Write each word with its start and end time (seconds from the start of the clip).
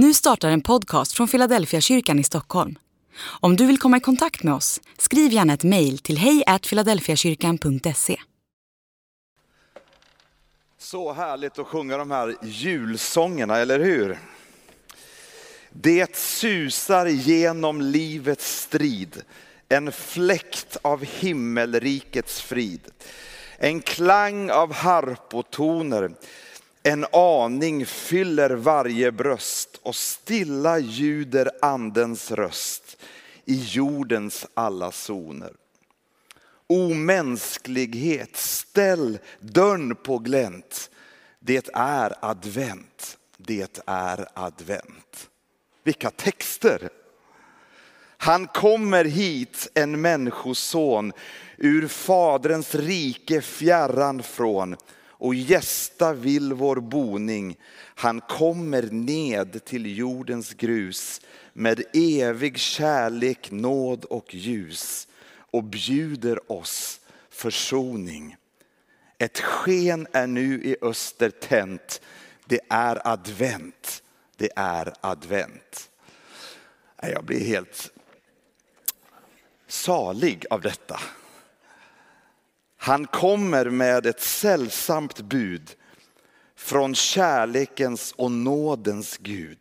Nu 0.00 0.14
startar 0.14 0.50
en 0.50 0.60
podcast 0.60 1.12
från 1.12 1.28
Philadelphia 1.28 1.80
kyrkan 1.80 2.18
i 2.18 2.24
Stockholm. 2.24 2.78
Om 3.40 3.56
du 3.56 3.66
vill 3.66 3.78
komma 3.78 3.96
i 3.96 4.00
kontakt 4.00 4.42
med 4.42 4.54
oss, 4.54 4.80
skriv 4.98 5.32
gärna 5.32 5.52
ett 5.52 5.64
mejl 5.64 5.98
till 5.98 6.18
hejfiladelfiakyrkan.se. 6.18 8.20
Så 10.78 11.12
härligt 11.12 11.58
att 11.58 11.66
sjunga 11.66 11.96
de 11.96 12.10
här 12.10 12.36
julsångerna, 12.42 13.56
eller 13.56 13.80
hur? 13.80 14.18
Det 15.70 16.16
susar 16.16 17.06
genom 17.06 17.80
livets 17.80 18.60
strid, 18.60 19.22
en 19.68 19.92
fläkt 19.92 20.76
av 20.82 21.04
himmelrikets 21.04 22.40
frid. 22.40 22.80
En 23.56 23.80
klang 23.80 24.50
av 24.50 24.72
harpotoner, 24.72 26.10
en 26.88 27.06
aning 27.12 27.86
fyller 27.86 28.50
varje 28.50 29.12
bröst 29.12 29.80
och 29.82 29.96
stilla 29.96 30.78
ljuder 30.78 31.50
andens 31.62 32.30
röst 32.30 32.96
i 33.44 33.54
jordens 33.54 34.46
alla 34.54 34.92
zoner. 34.92 35.52
O 36.66 36.94
mänsklighet, 36.94 38.36
ställ 38.36 39.18
dörren 39.40 39.96
på 39.96 40.18
glänt. 40.18 40.90
Det 41.40 41.68
är 41.74 42.14
advent, 42.20 43.18
det 43.36 43.80
är 43.86 44.28
advent. 44.34 45.30
Vilka 45.84 46.10
texter! 46.10 46.88
Han 48.16 48.46
kommer 48.46 49.04
hit, 49.04 49.68
en 49.74 50.00
människoson, 50.00 51.12
ur 51.56 51.88
Faderns 51.88 52.74
rike 52.74 53.40
fjärran 53.40 54.22
från 54.22 54.76
och 55.18 55.34
gästa 55.34 56.12
vill 56.12 56.52
vår 56.52 56.76
boning. 56.76 57.56
Han 57.94 58.20
kommer 58.20 58.82
ned 58.82 59.64
till 59.64 59.98
jordens 59.98 60.54
grus 60.54 61.20
med 61.52 61.82
evig 61.92 62.58
kärlek, 62.58 63.50
nåd 63.50 64.04
och 64.04 64.34
ljus 64.34 65.08
och 65.50 65.64
bjuder 65.64 66.52
oss 66.52 67.00
försoning. 67.30 68.36
Ett 69.18 69.38
sken 69.38 70.06
är 70.12 70.26
nu 70.26 70.62
i 70.64 70.76
öster 70.82 71.30
tänt. 71.30 72.00
Det 72.46 72.60
är 72.68 73.08
advent. 73.08 74.02
Det 74.36 74.50
är 74.56 74.92
advent. 75.00 75.90
Jag 77.02 77.24
blir 77.24 77.44
helt 77.44 77.92
salig 79.66 80.44
av 80.50 80.60
detta. 80.60 81.00
Han 82.88 83.06
kommer 83.06 83.64
med 83.64 84.06
ett 84.06 84.20
sällsamt 84.20 85.20
bud 85.20 85.74
från 86.56 86.94
kärlekens 86.94 88.14
och 88.16 88.30
nådens 88.30 89.16
Gud 89.18 89.58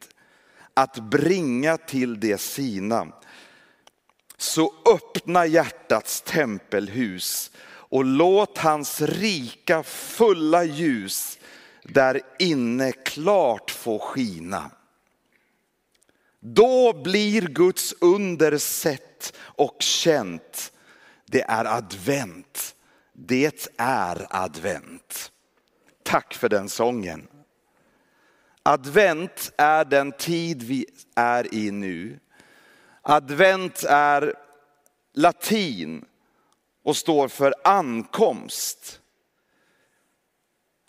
att 0.74 0.96
bringa 1.00 1.78
till 1.78 2.20
det 2.20 2.38
sina. 2.38 3.08
Så 4.38 4.74
öppna 4.94 5.46
hjärtats 5.46 6.22
tempelhus 6.22 7.52
och 7.68 8.06
låt 8.06 8.58
hans 8.58 9.02
rika 9.02 9.84
fulla 9.84 10.64
ljus 10.64 11.40
där 11.84 12.22
inne 12.40 12.92
klart 12.92 13.72
få 13.72 14.00
skina. 14.00 14.72
Då 16.40 17.02
blir 17.04 17.42
Guds 17.42 17.94
under 18.02 18.58
sett 18.58 19.34
och 19.40 19.76
känt. 19.80 20.72
Det 21.26 21.42
är 21.42 21.66
advent. 21.66 22.74
Det 23.20 23.70
är 23.78 24.28
advent. 24.30 25.32
Tack 26.04 26.34
för 26.34 26.50
den 26.50 26.70
sången. 26.70 27.28
Advent 28.64 29.52
är 29.58 29.86
den 29.86 30.12
tid 30.12 30.64
vi 30.64 30.86
är 31.16 31.54
i 31.54 31.72
nu. 31.72 32.20
Advent 33.02 33.84
är 33.84 34.34
latin 35.14 36.06
och 36.84 36.98
står 36.98 37.28
för 37.28 37.54
ankomst. 37.64 39.02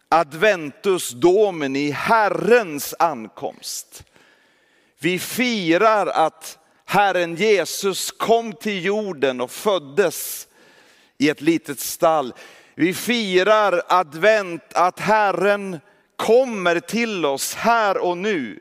Adventus 0.08 1.10
domini, 1.10 1.90
Herrens 1.90 2.94
ankomst. 2.98 4.04
Vi 4.98 5.18
firar 5.18 6.06
att 6.06 6.58
Herren 6.84 7.34
Jesus 7.34 8.10
kom 8.10 8.52
till 8.52 8.84
jorden 8.84 9.40
och 9.40 9.50
föddes 9.50 10.48
i 11.18 11.28
ett 11.28 11.40
litet 11.40 11.80
stall. 11.80 12.34
Vi 12.74 12.94
firar 12.94 13.82
advent, 13.88 14.62
att 14.74 15.00
Herren 15.00 15.80
kommer 16.16 16.80
till 16.80 17.24
oss 17.24 17.54
här 17.54 17.98
och 17.98 18.18
nu. 18.18 18.60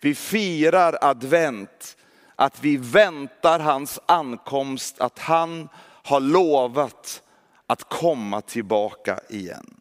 Vi 0.00 0.14
firar 0.14 0.98
advent, 1.00 1.96
att 2.36 2.64
vi 2.64 2.76
väntar 2.76 3.60
hans 3.60 3.98
ankomst, 4.06 5.00
att 5.00 5.18
han 5.18 5.68
har 6.02 6.20
lovat 6.20 7.22
att 7.66 7.84
komma 7.84 8.40
tillbaka 8.40 9.20
igen. 9.28 9.80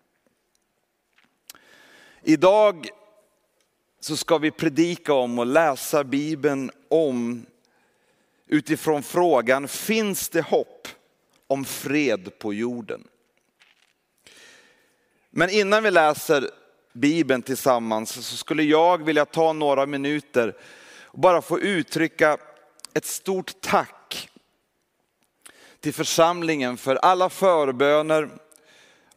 Idag 2.23 2.89
så 4.00 4.18
ska 4.18 4.38
vi 4.38 4.51
predika 4.51 5.13
om 5.13 5.39
och 5.39 5.45
läsa 5.45 6.03
Bibeln 6.03 6.72
om 6.89 7.45
utifrån 8.47 9.03
frågan, 9.03 9.68
finns 9.68 10.29
det 10.29 10.41
hopp 10.41 10.88
om 11.49 11.65
fred 11.65 12.39
på 12.39 12.53
jorden? 12.53 13.07
Men 15.29 15.49
innan 15.49 15.83
vi 15.83 15.91
läser 15.91 16.49
Bibeln 16.93 17.41
tillsammans 17.41 18.11
så 18.11 18.37
skulle 18.37 18.63
jag 18.63 19.05
vilja 19.05 19.25
ta 19.25 19.53
några 19.53 19.85
minuter 19.85 20.57
och 21.03 21.19
bara 21.19 21.41
få 21.41 21.59
uttrycka 21.59 22.38
ett 22.93 23.05
stort 23.05 23.61
tack 23.61 24.29
till 25.79 25.93
församlingen 25.93 26.77
för 26.77 26.95
alla 26.95 27.29
förböner 27.29 28.29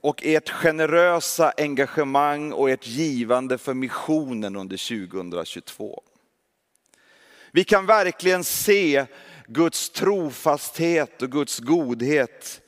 och 0.01 0.25
ert 0.25 0.51
generösa 0.51 1.53
engagemang 1.57 2.53
och 2.53 2.71
ert 2.71 2.87
givande 2.87 3.59
för 3.59 3.75
missionen 3.75 4.57
under 4.57 5.07
2022. 5.07 6.03
Vi 7.53 7.65
kan 7.65 7.87
verkligen 7.87 8.45
se 8.45 9.07
Guds 9.47 9.91
trofasthet 9.91 11.23
och 11.23 11.31
Guds 11.31 11.59
godhet 11.59 12.61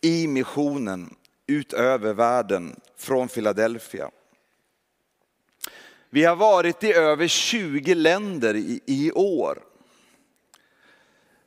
i 0.00 0.26
missionen 0.26 1.14
utöver 1.46 2.14
världen 2.14 2.80
från 2.96 3.28
Philadelphia. 3.28 4.10
Vi 6.10 6.24
har 6.24 6.36
varit 6.36 6.84
i 6.84 6.92
över 6.92 7.28
20 7.28 7.94
länder 7.94 8.56
i, 8.56 8.80
i 8.86 9.12
år. 9.12 9.62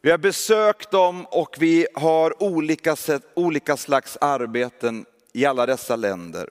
Vi 0.01 0.11
har 0.11 0.17
besökt 0.17 0.91
dem 0.91 1.25
och 1.25 1.55
vi 1.59 1.87
har 1.93 2.43
olika, 2.43 2.95
sätt, 2.95 3.23
olika 3.33 3.77
slags 3.77 4.17
arbeten 4.21 5.05
i 5.33 5.45
alla 5.45 5.65
dessa 5.65 5.95
länder. 5.95 6.49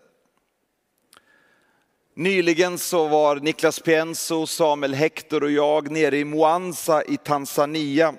Nyligen 2.15 2.79
så 2.79 3.09
var 3.09 3.37
Niklas 3.37 3.81
Pienso, 3.81 4.47
Samuel 4.47 4.95
Hector 4.95 5.43
och 5.43 5.51
jag 5.51 5.91
nere 5.91 6.19
i 6.19 6.25
Mwanza 6.25 7.03
i 7.05 7.17
Tanzania. 7.17 8.15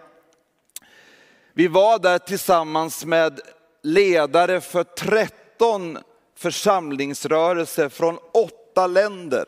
Vi 1.53 1.67
var 1.67 1.99
där 1.99 2.19
tillsammans 2.19 3.05
med 3.05 3.39
ledare 3.83 4.61
för 4.61 4.83
13 4.83 5.97
församlingsrörelser 6.37 7.89
från 7.89 8.17
åtta 8.33 8.87
länder. 8.87 9.45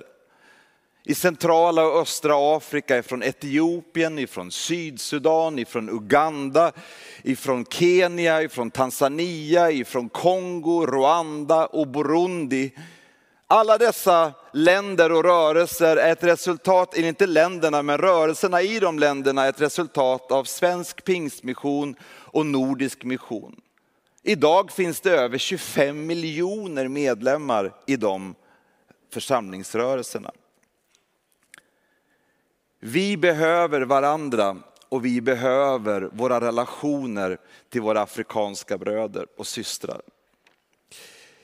I 1.05 1.15
centrala 1.15 1.85
och 1.85 2.01
östra 2.01 2.57
Afrika, 2.57 2.97
ifrån 2.97 3.23
Etiopien, 3.23 4.19
ifrån 4.19 4.51
Sydsudan, 4.51 5.59
ifrån 5.59 5.89
Uganda, 5.89 6.71
ifrån 7.23 7.65
Kenya, 7.69 8.41
ifrån 8.41 8.71
Tanzania, 8.71 9.71
ifrån 9.71 10.09
Kongo, 10.09 10.85
Rwanda 10.85 11.65
och 11.65 11.87
Burundi. 11.87 12.71
Alla 13.53 13.77
dessa 13.77 14.33
länder 14.53 15.11
och 15.11 15.23
rörelser 15.23 15.97
är 15.97 16.11
ett 16.11 16.23
resultat, 16.23 16.97
inte 16.97 17.27
länderna, 17.27 17.81
men 17.81 17.97
rörelserna 17.97 18.61
i 18.61 18.79
de 18.79 18.99
länderna 18.99 19.45
är 19.45 19.49
ett 19.49 19.61
resultat 19.61 20.31
av 20.31 20.43
svensk 20.43 21.03
pingstmission 21.03 21.95
och 22.05 22.45
nordisk 22.45 23.03
mission. 23.03 23.61
Idag 24.23 24.71
finns 24.71 25.01
det 25.01 25.11
över 25.11 25.37
25 25.37 26.05
miljoner 26.05 26.87
medlemmar 26.87 27.73
i 27.87 27.95
de 27.95 28.35
församlingsrörelserna. 29.13 30.31
Vi 32.79 33.17
behöver 33.17 33.81
varandra 33.81 34.57
och 34.89 35.05
vi 35.05 35.21
behöver 35.21 36.01
våra 36.01 36.41
relationer 36.41 37.37
till 37.69 37.81
våra 37.81 38.01
afrikanska 38.01 38.77
bröder 38.77 39.25
och 39.37 39.47
systrar. 39.47 40.01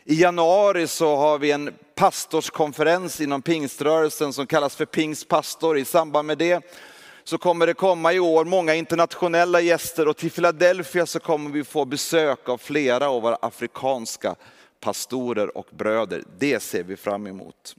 I 0.04 0.22
januari 0.22 0.88
så 0.88 1.16
har 1.16 1.40
vi 1.40 1.52
en 1.52 1.74
pastorskonferens 2.00 3.22
inom 3.22 3.42
pingströrelsen 3.42 4.34
som 4.34 4.48
kallas 4.48 4.76
för 4.76 4.86
pingstpastor. 4.86 5.78
I 5.78 5.86
samband 5.86 6.28
med 6.28 6.38
det 6.38 6.64
så 7.24 7.38
kommer 7.38 7.68
det 7.68 7.74
komma 7.74 8.14
i 8.14 8.20
år 8.20 8.46
många 8.46 8.76
internationella 8.76 9.62
gäster 9.62 10.08
och 10.08 10.18
till 10.18 10.32
Philadelphia 10.32 11.06
så 11.06 11.20
kommer 11.20 11.50
vi 11.50 11.64
få 11.64 11.86
besök 11.86 12.50
av 12.50 12.58
flera 12.58 13.10
av 13.10 13.22
våra 13.22 13.36
afrikanska 13.36 14.36
pastorer 14.80 15.58
och 15.58 15.68
bröder. 15.72 16.24
Det 16.38 16.60
ser 16.60 16.84
vi 16.84 16.98
fram 16.98 17.28
emot. 17.28 17.76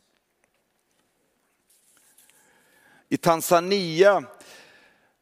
I 3.08 3.17
Tanzania 3.17 4.22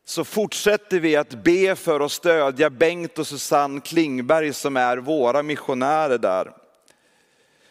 så 0.05 0.25
fortsätter 0.25 1.00
vi 1.00 1.17
att 1.17 1.45
be 1.45 1.77
för 1.77 2.00
och 2.00 2.12
stödja 2.12 2.71
Bengt 2.71 3.19
och 3.19 3.27
Susanne 3.27 3.81
Klingberg 3.81 4.53
som 4.53 4.77
är 4.77 4.97
våra 4.97 5.43
missionärer 5.43 6.19
där. 6.19 6.53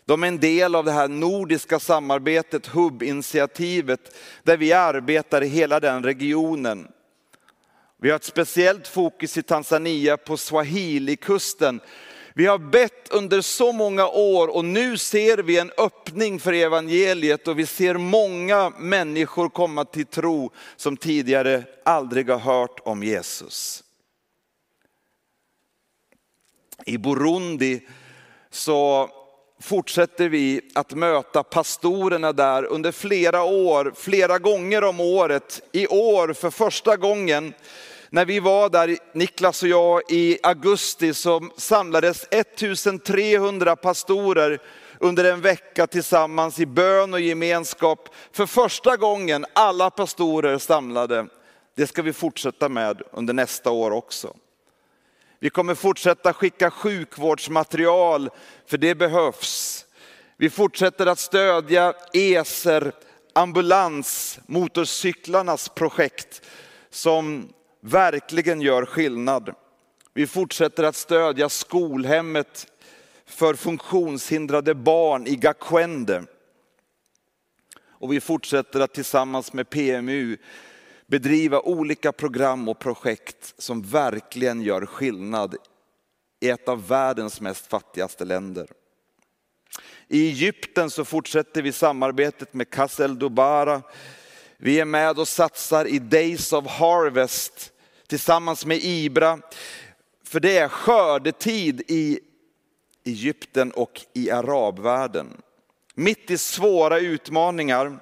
De 0.08 0.24
är 0.24 0.28
en 0.28 0.40
del 0.40 0.76
av 0.76 0.86
det 0.86 0.92
här 0.92 1.08
nordiska 1.08 1.80
samarbetet, 1.80 2.68
HUB-initiativet, 2.68 4.16
där 4.44 4.58
vi 4.58 4.74
arbetar 4.74 5.44
i 5.44 5.48
hela 5.48 5.80
den 5.80 6.04
regionen. 6.04 6.88
Vi 7.98 8.10
har 8.10 8.16
ett 8.16 8.24
speciellt 8.24 8.88
fokus 8.88 9.38
i 9.38 9.44
Tanzania 9.44 10.18
på 10.18 10.38
Swahili-kusten. 10.38 11.80
Vi 12.34 12.46
har 12.46 12.58
bett 12.58 13.12
under 13.12 13.42
så 13.42 13.72
många 13.72 14.08
år 14.08 14.48
och 14.48 14.66
nu 14.66 14.98
ser 14.98 15.38
vi 15.38 15.60
en 15.60 15.72
öppning 15.78 16.40
för 16.40 16.54
evangeliet 16.54 17.48
och 17.48 17.60
vi 17.60 17.66
ser 17.66 17.98
många 17.98 18.70
människor 18.70 19.50
komma 19.50 19.86
till 19.86 20.06
tro 20.06 20.52
som 20.76 20.98
tidigare 20.98 21.64
aldrig 21.86 22.30
har 22.30 22.40
hört 22.40 22.80
om 22.84 23.04
Jesus. 23.04 23.84
I 26.86 26.98
Burundi 26.98 27.88
så 28.50 29.10
fortsätter 29.60 30.30
vi 30.30 30.62
att 30.76 30.94
möta 30.94 31.44
pastorerna 31.44 32.34
där 32.34 32.66
under 32.66 32.92
flera 32.92 33.44
år, 33.44 33.94
flera 33.96 34.40
gånger 34.40 34.84
om 34.84 35.00
året. 35.00 35.62
I 35.72 35.88
år 35.88 36.34
för 36.34 36.50
första 36.50 36.98
gången 36.98 37.54
när 38.10 38.26
vi 38.26 38.40
var 38.40 38.70
där, 38.70 38.98
Niklas 39.14 39.64
och 39.64 39.70
jag, 39.70 40.02
i 40.10 40.40
augusti 40.44 41.14
så 41.14 41.50
samlades 41.58 42.28
1300 42.32 43.76
pastorer 43.76 44.62
under 45.00 45.32
en 45.34 45.42
vecka 45.42 45.88
tillsammans 45.88 46.60
i 46.60 46.66
bön 46.66 47.14
och 47.14 47.22
gemenskap. 47.22 48.10
För 48.32 48.46
första 48.46 48.98
gången 48.98 49.46
alla 49.54 49.90
pastorer 49.90 50.58
samlade. 50.58 51.28
Det 51.76 51.88
ska 51.88 52.02
vi 52.02 52.14
fortsätta 52.14 52.70
med 52.70 53.02
under 53.12 53.34
nästa 53.34 53.72
år 53.72 53.92
också. 53.92 54.36
Vi 55.40 55.50
kommer 55.50 55.76
fortsätta 55.76 56.34
skicka 56.34 56.72
sjukvårdsmaterial, 56.72 58.30
för 58.66 58.78
det 58.78 58.96
behövs. 58.96 59.86
Vi 60.38 60.50
fortsätter 60.50 61.06
att 61.06 61.20
stödja 61.20 61.94
ESER, 62.14 62.92
ambulans, 63.34 64.40
motorcyklarnas 64.46 65.70
projekt 65.70 66.42
som 66.90 67.50
verkligen 67.82 68.62
gör 68.62 68.86
skillnad. 68.86 69.54
Vi 70.14 70.28
fortsätter 70.28 70.84
att 70.84 70.96
stödja 70.96 71.50
skolhemmet 71.50 72.68
för 73.26 73.54
funktionshindrade 73.54 74.76
barn 74.76 75.28
i 75.28 75.36
Gakwende. 75.36 76.24
Och 78.00 78.14
vi 78.14 78.22
fortsätter 78.22 78.80
att 78.80 78.94
tillsammans 78.94 79.54
med 79.54 79.70
PMU 79.70 80.38
bedriva 81.08 81.60
olika 81.60 82.12
program 82.12 82.68
och 82.68 82.80
projekt 82.80 83.54
som 83.58 83.82
verkligen 83.82 84.62
gör 84.62 84.86
skillnad 84.86 85.56
i 86.40 86.50
ett 86.50 86.68
av 86.68 86.88
världens 86.88 87.42
mest 87.42 87.68
fattigaste 87.68 88.26
länder. 88.26 88.68
I 90.08 90.28
Egypten 90.28 90.90
så 90.90 91.06
fortsätter 91.06 91.62
vi 91.62 91.72
samarbetet 91.72 92.54
med 92.54 92.70
Kassel 92.70 93.20
Dubara. 93.20 93.82
Vi 94.58 94.80
är 94.80 94.86
med 94.86 95.20
och 95.20 95.28
satsar 95.28 95.86
i 95.86 96.00
Days 96.00 96.54
of 96.54 96.68
Harvest 96.68 97.72
tillsammans 98.08 98.66
med 98.66 98.80
Ibra. 98.84 99.40
För 100.24 100.40
det 100.40 100.58
är 100.58 100.68
skördetid 100.68 101.82
i 101.88 102.20
Egypten 103.06 103.72
och 103.72 104.02
i 104.14 104.32
arabvärlden. 104.32 105.42
Mitt 105.96 106.32
i 106.32 106.38
svåra 106.38 107.00
utmaningar 107.00 108.00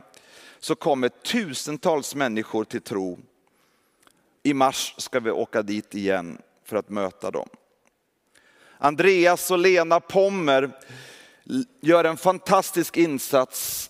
så 0.66 0.76
kommer 0.76 1.10
tusentals 1.10 2.16
människor 2.16 2.64
till 2.64 2.82
tro. 2.82 3.20
I 4.44 4.54
mars 4.54 4.96
ska 4.98 5.20
vi 5.20 5.32
åka 5.32 5.62
dit 5.62 5.96
igen 5.96 6.38
för 6.64 6.78
att 6.78 6.90
möta 6.90 7.32
dem. 7.32 7.50
Andreas 8.78 9.52
och 9.52 9.58
Lena 9.58 10.00
Pommer 10.00 10.72
gör 11.82 12.04
en 12.04 12.18
fantastisk 12.18 12.98
insats 12.98 13.90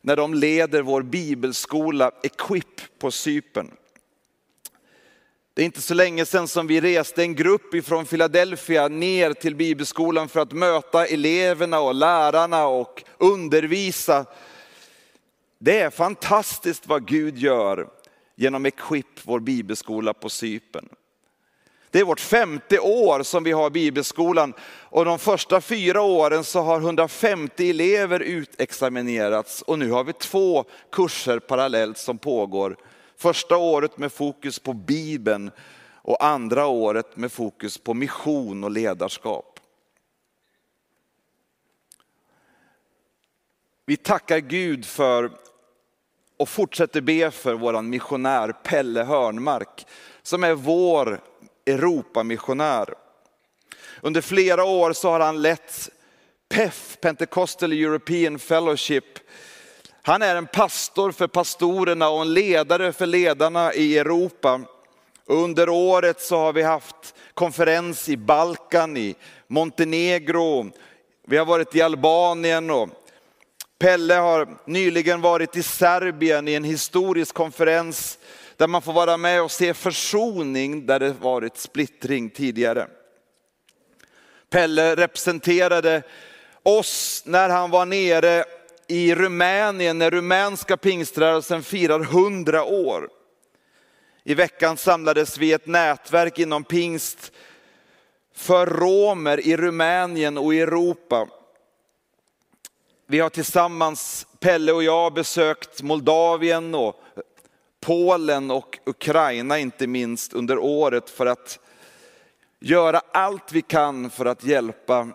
när 0.00 0.16
de 0.16 0.34
leder 0.34 0.82
vår 0.82 1.02
bibelskola 1.02 2.10
Equip 2.22 2.98
på 2.98 3.10
Sypen. 3.10 3.70
Det 5.54 5.62
är 5.62 5.66
inte 5.66 5.82
så 5.82 5.94
länge 5.94 6.26
sedan 6.26 6.48
som 6.48 6.66
vi 6.66 6.80
reste 6.80 7.22
en 7.22 7.34
grupp 7.34 7.74
ifrån 7.74 8.04
Philadelphia 8.04 8.88
ner 8.88 9.32
till 9.32 9.54
bibelskolan 9.54 10.28
för 10.28 10.40
att 10.40 10.52
möta 10.52 11.06
eleverna 11.06 11.80
och 11.80 11.94
lärarna 11.94 12.66
och 12.66 13.04
undervisa 13.18 14.26
det 15.58 15.80
är 15.80 15.90
fantastiskt 15.90 16.86
vad 16.86 17.06
Gud 17.06 17.38
gör 17.38 17.88
genom 18.34 18.66
Equip, 18.66 19.06
vår 19.22 19.40
bibelskola 19.40 20.14
på 20.14 20.28
Sypen. 20.28 20.88
Det 21.90 22.00
är 22.00 22.04
vårt 22.04 22.20
femte 22.20 22.78
år 22.78 23.22
som 23.22 23.44
vi 23.44 23.52
har 23.52 23.70
bibelskolan 23.70 24.54
och 24.82 25.04
de 25.04 25.18
första 25.18 25.60
fyra 25.60 26.02
åren 26.02 26.44
så 26.44 26.60
har 26.60 26.80
150 26.80 27.70
elever 27.70 28.20
utexaminerats 28.20 29.62
och 29.62 29.78
nu 29.78 29.90
har 29.90 30.04
vi 30.04 30.12
två 30.12 30.64
kurser 30.92 31.38
parallellt 31.38 31.98
som 31.98 32.18
pågår. 32.18 32.76
Första 33.16 33.56
året 33.56 33.98
med 33.98 34.12
fokus 34.12 34.58
på 34.58 34.72
Bibeln 34.72 35.50
och 35.94 36.24
andra 36.24 36.66
året 36.66 37.16
med 37.16 37.32
fokus 37.32 37.78
på 37.78 37.94
mission 37.94 38.64
och 38.64 38.70
ledarskap. 38.70 39.60
Vi 43.86 43.96
tackar 43.96 44.38
Gud 44.38 44.84
för 44.84 45.30
och 46.38 46.48
fortsätter 46.48 47.00
be 47.00 47.30
för 47.30 47.54
vår 47.54 47.82
missionär 47.82 48.52
Pelle 48.52 49.04
Hörnmark 49.04 49.86
som 50.22 50.44
är 50.44 50.54
vår 50.54 51.20
Europamissionär. 51.66 52.94
Under 54.00 54.20
flera 54.20 54.64
år 54.64 54.92
så 54.92 55.10
har 55.10 55.20
han 55.20 55.42
lett 55.42 55.88
PEF, 56.48 56.96
Pentecostal 57.00 57.72
European 57.72 58.38
Fellowship. 58.38 59.04
Han 60.02 60.22
är 60.22 60.36
en 60.36 60.46
pastor 60.46 61.12
för 61.12 61.26
pastorerna 61.26 62.08
och 62.08 62.20
en 62.20 62.34
ledare 62.34 62.92
för 62.92 63.06
ledarna 63.06 63.74
i 63.74 63.98
Europa. 63.98 64.60
Under 65.26 65.68
året 65.68 66.20
så 66.20 66.36
har 66.36 66.52
vi 66.52 66.62
haft 66.62 67.14
konferens 67.34 68.08
i 68.08 68.16
Balkan, 68.16 68.96
i 68.96 69.16
Montenegro, 69.46 70.70
vi 71.30 71.36
har 71.36 71.46
varit 71.46 71.74
i 71.74 71.82
Albanien 71.82 72.70
och 72.70 72.88
Pelle 73.78 74.14
har 74.14 74.58
nyligen 74.64 75.20
varit 75.20 75.56
i 75.56 75.62
Serbien 75.62 76.48
i 76.48 76.54
en 76.54 76.64
historisk 76.64 77.34
konferens 77.34 78.18
där 78.56 78.66
man 78.66 78.82
får 78.82 78.92
vara 78.92 79.16
med 79.16 79.42
och 79.42 79.50
se 79.50 79.74
försoning 79.74 80.86
där 80.86 81.00
det 81.00 81.12
varit 81.12 81.56
splittring 81.56 82.30
tidigare. 82.30 82.88
Pelle 84.50 84.96
representerade 84.96 86.02
oss 86.62 87.22
när 87.26 87.48
han 87.48 87.70
var 87.70 87.86
nere 87.86 88.44
i 88.86 89.14
Rumänien 89.14 89.98
när 89.98 90.10
rumänska 90.10 90.76
pingströrelsen 90.76 91.62
firar 91.62 92.00
100 92.00 92.64
år. 92.64 93.08
I 94.24 94.34
veckan 94.34 94.76
samlades 94.76 95.38
vi 95.38 95.52
ett 95.52 95.66
nätverk 95.66 96.38
inom 96.38 96.64
pingst 96.64 97.32
för 98.34 98.66
romer 98.66 99.40
i 99.40 99.56
Rumänien 99.56 100.38
och 100.38 100.54
i 100.54 100.60
Europa. 100.60 101.28
Vi 103.10 103.20
har 103.20 103.30
tillsammans, 103.30 104.26
Pelle 104.40 104.72
och 104.72 104.82
jag, 104.82 105.14
besökt 105.14 105.82
Moldavien 105.82 106.74
och 106.74 106.96
Polen 107.80 108.50
och 108.50 108.78
Ukraina 108.86 109.58
inte 109.58 109.86
minst 109.86 110.32
under 110.32 110.58
året 110.58 111.10
för 111.10 111.26
att 111.26 111.58
göra 112.60 113.00
allt 113.12 113.52
vi 113.52 113.62
kan 113.62 114.10
för 114.10 114.26
att 114.26 114.44
hjälpa 114.44 115.08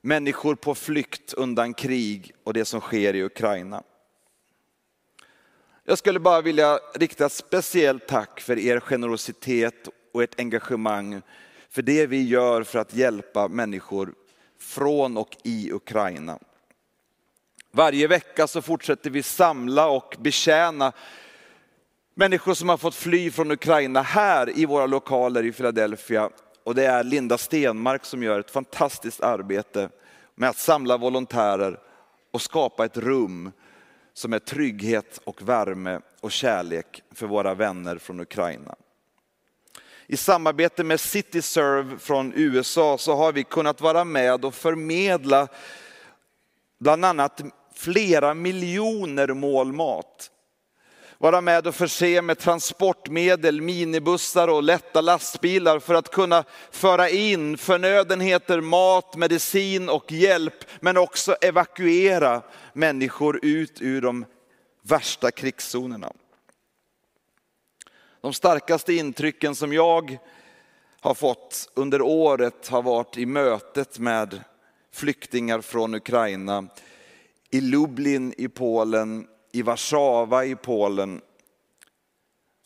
människor 0.00 0.54
på 0.54 0.74
flykt 0.74 1.32
undan 1.32 1.74
krig 1.74 2.32
och 2.44 2.52
det 2.52 2.64
som 2.64 2.80
sker 2.80 3.14
i 3.14 3.22
Ukraina. 3.22 3.82
Jag 5.84 5.98
skulle 5.98 6.20
bara 6.20 6.40
vilja 6.40 6.78
rikta 6.94 7.26
ett 7.26 7.32
speciellt 7.32 8.08
tack 8.08 8.40
för 8.40 8.58
er 8.58 8.80
generositet 8.80 9.88
och 10.14 10.22
ert 10.22 10.40
engagemang 10.40 11.22
för 11.70 11.82
det 11.82 12.06
vi 12.06 12.22
gör 12.22 12.62
för 12.62 12.78
att 12.78 12.94
hjälpa 12.94 13.48
människor 13.48 14.14
från 14.58 15.16
och 15.16 15.36
i 15.42 15.72
Ukraina. 15.72 16.38
Varje 17.76 18.06
vecka 18.06 18.46
så 18.46 18.62
fortsätter 18.62 19.10
vi 19.10 19.22
samla 19.22 19.88
och 19.88 20.16
betjäna 20.18 20.92
människor 22.14 22.54
som 22.54 22.68
har 22.68 22.76
fått 22.76 22.94
fly 22.94 23.30
från 23.30 23.50
Ukraina 23.50 24.02
här 24.02 24.58
i 24.58 24.66
våra 24.66 24.86
lokaler 24.86 25.44
i 25.44 25.52
Philadelphia. 25.52 26.30
Och 26.64 26.74
det 26.74 26.86
är 26.86 27.04
Linda 27.04 27.38
Stenmark 27.38 28.04
som 28.04 28.22
gör 28.22 28.40
ett 28.40 28.50
fantastiskt 28.50 29.22
arbete 29.22 29.88
med 30.34 30.48
att 30.48 30.58
samla 30.58 30.96
volontärer 30.96 31.78
och 32.32 32.42
skapa 32.42 32.84
ett 32.84 32.96
rum 32.96 33.52
som 34.12 34.32
är 34.32 34.38
trygghet 34.38 35.20
och 35.24 35.48
värme 35.48 36.00
och 36.20 36.32
kärlek 36.32 37.02
för 37.14 37.26
våra 37.26 37.54
vänner 37.54 37.98
från 37.98 38.20
Ukraina. 38.20 38.74
I 40.06 40.16
samarbete 40.16 40.84
med 40.84 41.00
CityServe 41.00 41.98
från 41.98 42.32
USA 42.36 42.98
så 42.98 43.14
har 43.14 43.32
vi 43.32 43.44
kunnat 43.44 43.80
vara 43.80 44.04
med 44.04 44.44
och 44.44 44.54
förmedla 44.54 45.48
bland 46.78 47.04
annat 47.04 47.42
flera 47.74 48.34
miljoner 48.34 49.28
mål 49.28 49.72
mat. 49.72 50.30
vara 51.18 51.40
med 51.40 51.66
och 51.66 51.74
förse 51.74 52.22
med 52.22 52.38
transportmedel, 52.38 53.60
minibussar 53.60 54.48
och 54.48 54.62
lätta 54.62 55.00
lastbilar 55.00 55.78
för 55.78 55.94
att 55.94 56.10
kunna 56.10 56.44
föra 56.70 57.08
in 57.08 57.58
förnödenheter, 57.58 58.60
mat, 58.60 59.16
medicin 59.16 59.88
och 59.88 60.12
hjälp, 60.12 60.64
men 60.80 60.96
också 60.96 61.36
evakuera 61.40 62.42
människor 62.72 63.40
ut 63.42 63.78
ur 63.80 64.00
de 64.00 64.24
värsta 64.82 65.30
krigszonerna. 65.30 66.12
De 68.20 68.32
starkaste 68.32 68.94
intrycken 68.94 69.54
som 69.54 69.72
jag 69.72 70.18
har 71.00 71.14
fått 71.14 71.70
under 71.74 72.02
året 72.02 72.68
har 72.68 72.82
varit 72.82 73.18
i 73.18 73.26
mötet 73.26 73.98
med 73.98 74.44
flyktingar 74.92 75.60
från 75.60 75.94
Ukraina, 75.94 76.66
i 77.54 77.60
Lublin 77.60 78.34
i 78.36 78.48
Polen, 78.48 79.28
i 79.52 79.62
Warszawa 79.62 80.44
i 80.44 80.56
Polen 80.56 81.20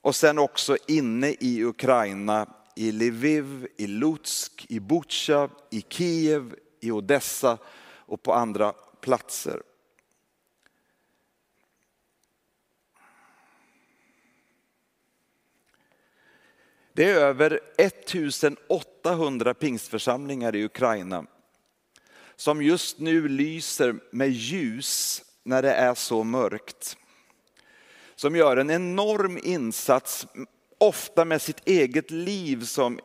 och 0.00 0.14
sen 0.14 0.38
också 0.38 0.76
inne 0.87 1.28
i 1.40 1.64
Ukraina, 1.64 2.54
i 2.76 2.92
Lviv, 2.92 3.68
i 3.76 3.87
Lutsk, 3.87 4.66
i 4.68 4.80
Butja, 4.80 5.49
i 5.71 5.85
Kiev, 5.88 6.54
i 6.80 6.90
Odessa 6.90 7.59
och 8.07 8.23
på 8.23 8.33
andra 8.33 8.73
platser. 9.00 9.62
Det 16.92 17.11
är 17.11 17.14
över 17.14 17.61
1800 17.76 19.54
pingstförsamlingar 19.54 20.57
i 20.57 20.64
Ukraina 20.64 21.26
som 22.38 22.62
just 22.62 22.99
nu 22.99 23.28
lyser 23.28 23.95
med 24.11 24.30
ljus 24.30 25.23
när 25.42 25.62
det 25.62 25.73
är 25.73 25.95
så 25.95 26.25
mörkt. 26.25 26.97
Som 28.14 28.37
gör 28.37 28.57
en 28.57 28.71
enorm 28.71 29.38
insats, 29.42 30.26
ofta 30.78 31.25
med 31.25 31.42
sitt 31.42 31.68
eget 31.68 32.11
liv 32.11 32.64
som 32.64 33.00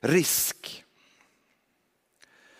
risk. 0.00 0.84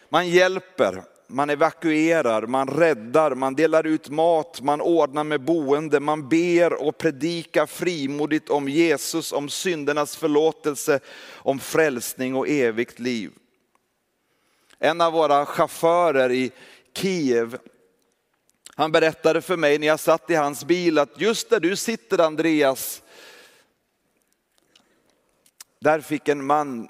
Man 0.09 0.29
hjälper, 0.29 1.03
man 1.27 1.51
evakuerar, 1.51 2.47
man 2.47 2.69
räddar, 2.69 3.35
man 3.35 3.55
delar 3.55 3.87
ut 3.87 4.09
mat, 4.09 4.61
man 4.61 4.81
ordnar 4.81 5.25
med 5.25 5.45
boende, 5.45 6.01
man 6.01 6.29
ber 6.29 6.83
och 6.83 6.99
predikar 6.99 7.67
frimodigt 7.67 8.51
om 8.51 8.69
Jesus, 8.69 9.33
om 9.33 9.49
syndernas 9.49 10.17
förlåtelse, 10.17 11.01
om 11.33 11.59
frälsning 11.59 12.35
och 12.35 12.49
evigt 12.49 12.99
liv. 12.99 13.31
En 14.83 15.01
av 15.01 15.13
våra 15.13 15.47
chaufförer 15.47 16.33
i 16.33 16.53
Kiev, 16.95 17.59
han 18.75 18.93
berättade 18.93 19.43
för 19.43 19.57
mig 19.57 19.79
när 19.79 19.87
jag 19.87 20.01
satt 20.01 20.31
i 20.31 20.35
hans 20.35 20.65
bil 20.65 20.99
att 20.99 21.21
just 21.21 21.51
där 21.51 21.61
du 21.61 21.77
sitter 21.77 22.21
Andreas, 22.21 23.03
där 25.79 26.01
fick 26.01 26.29
en 26.29 26.47
man 26.47 26.89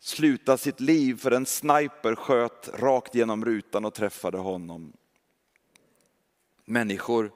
sluta 0.00 0.56
sitt 0.56 0.80
liv 0.80 1.18
för 1.18 1.30
en 1.30 1.46
sniper 1.46 2.14
sköt 2.14 2.68
rakt 2.68 3.14
genom 3.14 3.44
rutan 3.44 3.84
och 3.84 3.94
träffade 3.94 4.38
honom. 4.38 4.92
Människor 6.64 7.32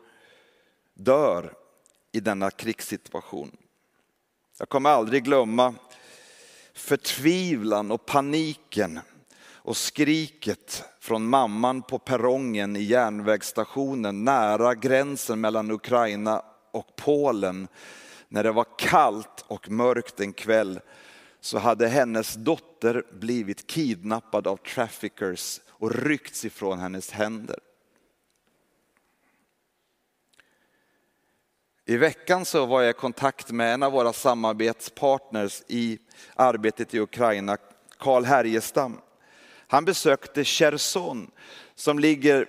dör 0.94 1.54
i 2.12 2.20
denna 2.20 2.50
krigssituation. 2.50 3.56
Jag 4.58 4.68
kommer 4.68 4.90
aldrig 4.90 5.24
glömma 5.24 5.74
förtvivlan 6.74 7.90
och 7.90 8.06
paniken 8.06 9.00
och 9.66 9.76
skriket 9.76 10.84
från 11.00 11.28
mamman 11.28 11.82
på 11.82 11.98
perrongen 11.98 12.76
i 12.76 12.82
järnvägsstationen 12.82 14.24
nära 14.24 14.74
gränsen 14.74 15.40
mellan 15.40 15.70
Ukraina 15.70 16.42
och 16.70 16.96
Polen. 16.96 17.68
När 18.28 18.44
det 18.44 18.52
var 18.52 18.66
kallt 18.78 19.44
och 19.46 19.70
mörkt 19.70 20.20
en 20.20 20.32
kväll 20.32 20.80
så 21.40 21.58
hade 21.58 21.88
hennes 21.88 22.34
dotter 22.34 23.02
blivit 23.12 23.66
kidnappad 23.66 24.46
av 24.46 24.56
traffickers 24.56 25.60
och 25.68 25.94
ryckts 25.94 26.44
ifrån 26.44 26.78
hennes 26.78 27.10
händer. 27.10 27.58
I 31.84 31.96
veckan 31.96 32.44
så 32.44 32.66
var 32.66 32.82
jag 32.82 32.90
i 32.90 32.92
kontakt 32.92 33.50
med 33.50 33.74
en 33.74 33.82
av 33.82 33.92
våra 33.92 34.12
samarbetspartners 34.12 35.62
i 35.68 35.98
arbetet 36.34 36.94
i 36.94 37.00
Ukraina, 37.00 37.56
Karl 37.98 38.24
Härjestam. 38.24 39.00
Han 39.66 39.84
besökte 39.84 40.44
Cherson 40.44 41.30
som 41.74 41.98
ligger 41.98 42.48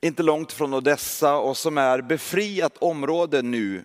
inte 0.00 0.22
långt 0.22 0.52
från 0.52 0.74
Odessa 0.74 1.36
och 1.36 1.56
som 1.56 1.78
är 1.78 2.02
befriat 2.02 2.78
område 2.78 3.42
nu. 3.42 3.84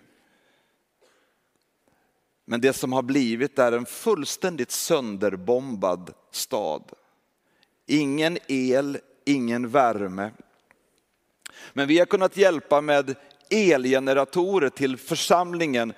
Men 2.44 2.60
det 2.60 2.72
som 2.72 2.92
har 2.92 3.02
blivit 3.02 3.58
är 3.58 3.72
en 3.72 3.86
fullständigt 3.86 4.70
sönderbombad 4.70 6.14
stad. 6.30 6.92
Ingen 7.86 8.38
el, 8.48 8.98
ingen 9.24 9.68
värme. 9.68 10.30
Men 11.72 11.88
vi 11.88 11.98
har 11.98 12.06
kunnat 12.06 12.36
hjälpa 12.36 12.80
med 12.80 13.16
elgeneratorer 13.50 14.68
till 14.68 14.96
församlingen 14.96 15.92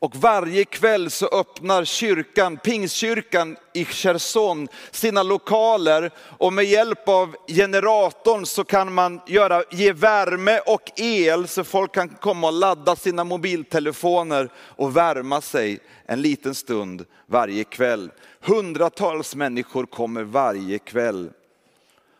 och 0.00 0.16
varje 0.16 0.64
kväll 0.64 1.10
så 1.10 1.26
öppnar 1.26 1.84
kyrkan, 1.84 2.56
Pingstkyrkan 2.56 3.56
i 3.72 3.84
Cherson 3.84 4.68
sina 4.90 5.22
lokaler 5.22 6.10
och 6.18 6.52
med 6.52 6.64
hjälp 6.64 7.08
av 7.08 7.36
generatorn 7.46 8.46
så 8.46 8.64
kan 8.64 8.94
man 8.94 9.20
göra, 9.26 9.62
ge 9.70 9.92
värme 9.92 10.60
och 10.66 10.90
el 10.96 11.48
så 11.48 11.64
folk 11.64 11.94
kan 11.94 12.08
komma 12.08 12.46
och 12.46 12.52
ladda 12.52 12.96
sina 12.96 13.24
mobiltelefoner 13.24 14.52
och 14.56 14.96
värma 14.96 15.40
sig 15.40 15.80
en 16.06 16.22
liten 16.22 16.54
stund 16.54 17.04
varje 17.26 17.64
kväll. 17.64 18.10
Hundratals 18.40 19.34
människor 19.34 19.86
kommer 19.86 20.22
varje 20.22 20.78
kväll. 20.78 21.30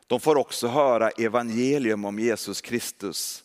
De 0.06 0.20
får 0.20 0.36
också 0.36 0.68
höra 0.68 1.10
evangelium 1.10 2.04
om 2.04 2.18
Jesus 2.18 2.60
Kristus. 2.60 3.44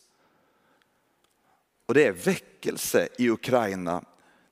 Och 1.86 1.94
det 1.94 2.06
är 2.06 2.12
väckelse 2.12 3.08
i 3.18 3.30
Ukraina 3.30 4.02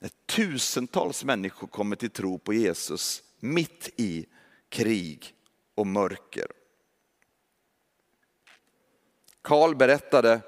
när 0.04 0.10
tusentals 0.26 1.24
människor 1.24 1.66
kommer 1.66 1.96
till 1.96 2.10
tro 2.10 2.38
på 2.38 2.52
Jesus 2.52 3.22
mitt 3.40 3.90
i 3.96 4.26
krig 4.68 5.34
och 5.74 5.86
mörker. 5.86 6.46
Karl 9.42 9.74
berättade 9.76 10.40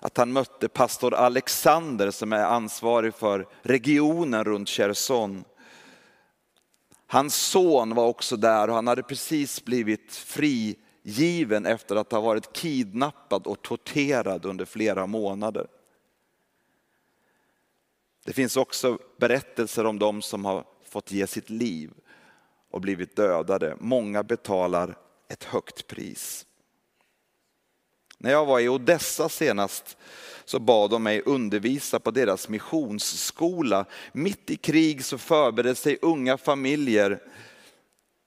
att 0.00 0.16
han 0.16 0.32
mötte 0.32 0.68
pastor 0.68 1.14
Alexander 1.14 2.10
som 2.10 2.32
är 2.32 2.44
ansvarig 2.44 3.14
för 3.14 3.48
regionen 3.62 4.44
runt 4.44 4.68
Cherson. 4.68 5.44
Hans 7.06 7.34
son 7.34 7.94
var 7.94 8.06
också 8.06 8.36
där 8.36 8.68
och 8.68 8.74
han 8.74 8.86
hade 8.86 9.02
precis 9.02 9.64
blivit 9.64 10.14
frigiven 10.14 11.66
efter 11.66 11.96
att 11.96 12.12
ha 12.12 12.20
varit 12.20 12.52
kidnappad 12.52 13.46
och 13.46 13.62
torterad 13.62 14.44
under 14.44 14.64
flera 14.64 15.06
månader. 15.06 15.66
Det 18.24 18.32
finns 18.32 18.56
också 18.56 18.98
berättelser 19.16 19.86
om 19.86 19.98
de 19.98 20.22
som 20.22 20.44
har 20.44 20.64
fått 20.84 21.12
ge 21.12 21.26
sitt 21.26 21.50
liv 21.50 21.90
och 22.70 22.80
blivit 22.80 23.16
dödade. 23.16 23.76
Många 23.80 24.22
betalar 24.22 24.96
ett 25.28 25.44
högt 25.44 25.86
pris. 25.86 26.46
När 28.18 28.30
jag 28.30 28.46
var 28.46 28.60
i 28.60 28.68
Odessa 28.68 29.28
senast 29.28 29.96
så 30.44 30.58
bad 30.58 30.90
de 30.90 31.02
mig 31.02 31.22
undervisa 31.26 32.00
på 32.00 32.10
deras 32.10 32.48
missionsskola. 32.48 33.86
Mitt 34.12 34.50
i 34.50 34.56
krig 34.56 35.04
så 35.04 35.18
förberedde 35.18 35.74
sig 35.74 35.98
unga 36.02 36.38
familjer 36.38 37.22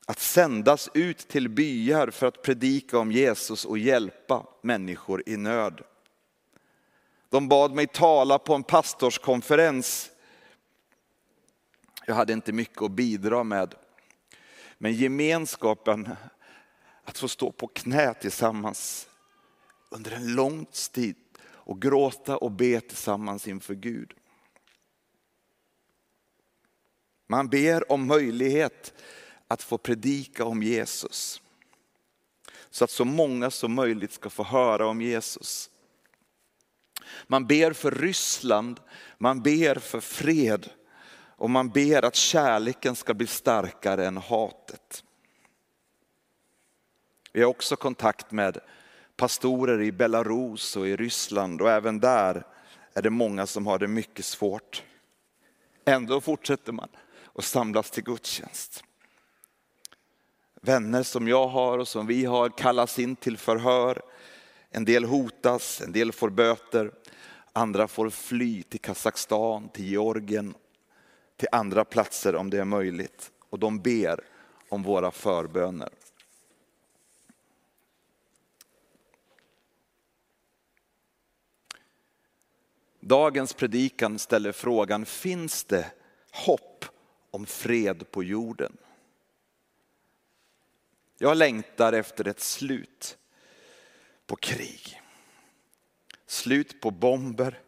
att 0.05 0.19
sändas 0.19 0.89
ut 0.93 1.17
till 1.17 1.49
byar 1.49 2.09
för 2.09 2.27
att 2.27 2.41
predika 2.41 2.99
om 2.99 3.11
Jesus 3.11 3.65
och 3.65 3.77
hjälpa 3.77 4.45
människor 4.61 5.23
i 5.25 5.37
nöd. 5.37 5.81
De 7.29 7.47
bad 7.47 7.71
mig 7.71 7.87
tala 7.87 8.39
på 8.39 8.53
en 8.53 8.63
pastorskonferens. 8.63 10.11
Jag 12.05 12.15
hade 12.15 12.33
inte 12.33 12.51
mycket 12.51 12.81
att 12.81 12.91
bidra 12.91 13.43
med. 13.43 13.75
Men 14.77 14.93
gemenskapen, 14.93 16.15
att 17.03 17.17
få 17.17 17.27
stå 17.27 17.51
på 17.51 17.67
knä 17.67 18.13
tillsammans 18.13 19.09
under 19.89 20.11
en 20.11 20.35
lång 20.35 20.65
tid 20.65 21.15
och 21.45 21.81
gråta 21.81 22.37
och 22.37 22.51
be 22.51 22.81
tillsammans 22.81 23.47
inför 23.47 23.75
Gud. 23.75 24.13
Man 27.27 27.49
ber 27.49 27.91
om 27.91 28.07
möjlighet 28.07 28.93
att 29.47 29.63
få 29.63 29.77
predika 29.77 30.45
om 30.45 30.63
Jesus. 30.63 31.41
Så 32.69 32.83
att 32.83 32.91
så 32.91 33.05
många 33.05 33.51
som 33.51 33.73
möjligt 33.73 34.13
ska 34.13 34.29
få 34.29 34.43
höra 34.43 34.87
om 34.87 35.01
Jesus. 35.01 35.69
Man 37.27 37.47
ber 37.47 37.73
för 37.73 37.91
Ryssland, 37.91 38.79
man 39.17 39.41
ber 39.41 39.75
för 39.75 39.99
fred 39.99 40.69
och 41.37 41.49
man 41.49 41.69
ber 41.69 42.05
att 42.05 42.15
kärleken 42.15 42.95
ska 42.95 43.13
bli 43.13 43.27
starkare 43.27 44.07
än 44.07 44.17
hatet. 44.17 45.03
Vi 47.33 47.41
har 47.41 47.49
också 47.49 47.75
kontakt 47.75 48.31
med 48.31 48.57
pastorer 49.15 49.81
i 49.81 49.91
Belarus 49.91 50.75
och 50.75 50.87
i 50.87 50.95
Ryssland 50.95 51.61
och 51.61 51.71
även 51.71 51.99
där 51.99 52.45
är 52.93 53.01
det 53.01 53.09
många 53.09 53.47
som 53.47 53.67
har 53.67 53.79
det 53.79 53.87
mycket 53.87 54.25
svårt. 54.25 54.83
Ändå 55.85 56.21
fortsätter 56.21 56.71
man 56.71 56.89
och 57.23 57.43
samlas 57.43 57.91
till 57.91 58.03
gudstjänst. 58.03 58.83
Vänner 60.61 61.03
som 61.03 61.27
jag 61.27 61.47
har 61.47 61.77
och 61.77 61.87
som 61.87 62.07
vi 62.07 62.25
har 62.25 62.49
kallas 62.49 62.99
in 62.99 63.15
till 63.15 63.37
förhör. 63.37 64.01
En 64.69 64.85
del 64.85 65.03
hotas, 65.03 65.81
en 65.81 65.91
del 65.91 66.11
får 66.11 66.29
böter. 66.29 66.91
Andra 67.53 67.87
får 67.87 68.09
fly 68.09 68.63
till 68.63 68.81
Kazakstan, 68.81 69.69
till 69.69 69.85
Georgien, 69.85 70.55
till 71.37 71.47
andra 71.51 71.85
platser 71.85 72.35
om 72.35 72.49
det 72.49 72.57
är 72.57 72.65
möjligt. 72.65 73.31
Och 73.49 73.59
de 73.59 73.79
ber 73.79 74.23
om 74.69 74.83
våra 74.83 75.11
förböner. 75.11 75.89
Dagens 82.99 83.53
predikan 83.53 84.19
ställer 84.19 84.51
frågan, 84.51 85.05
finns 85.05 85.63
det 85.63 85.91
hopp 86.31 86.85
om 87.31 87.45
fred 87.45 88.11
på 88.11 88.23
jorden? 88.23 88.77
Jag 91.17 91.37
längtar 91.37 91.93
efter 91.93 92.27
ett 92.27 92.39
slut 92.39 93.17
på 94.27 94.35
krig. 94.35 95.01
Slut 96.27 96.81
på 96.81 96.91
bomber. 96.91 97.59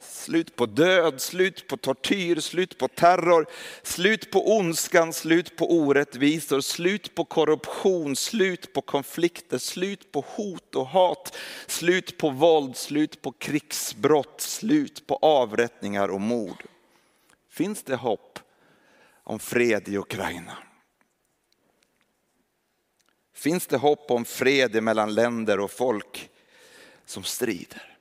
Slut 0.00 0.56
på 0.56 0.66
död, 0.66 1.20
slut 1.20 1.68
på 1.68 1.76
tortyr, 1.76 2.40
slut 2.40 2.78
på 2.78 2.88
terror, 2.88 3.46
slut 3.82 4.30
på 4.30 4.56
ondskan, 4.56 5.12
slut 5.12 5.56
på 5.56 5.72
orättvisor, 5.72 6.60
slut 6.60 7.14
på 7.14 7.24
korruption, 7.24 8.16
slut 8.16 8.72
på 8.72 8.80
konflikter, 8.80 9.58
slut 9.58 10.12
på 10.12 10.24
hot 10.28 10.74
och 10.74 10.86
hat, 10.86 11.36
slut 11.66 12.18
på 12.18 12.30
våld, 12.30 12.76
slut 12.76 13.22
på 13.22 13.32
krigsbrott, 13.32 14.40
slut 14.40 15.06
på 15.06 15.18
avrättningar 15.22 16.08
och 16.08 16.20
mord. 16.20 16.62
Finns 17.50 17.82
det 17.82 17.96
hopp 17.96 18.38
om 19.24 19.38
fred 19.38 19.88
i 19.88 19.96
Ukraina? 19.96 20.56
Finns 23.42 23.66
det 23.66 23.76
hopp 23.76 24.10
om 24.10 24.24
fred 24.24 24.82
mellan 24.82 25.14
länder 25.14 25.60
och 25.60 25.70
folk 25.70 26.30
som 27.04 27.24
strider? 27.24 27.98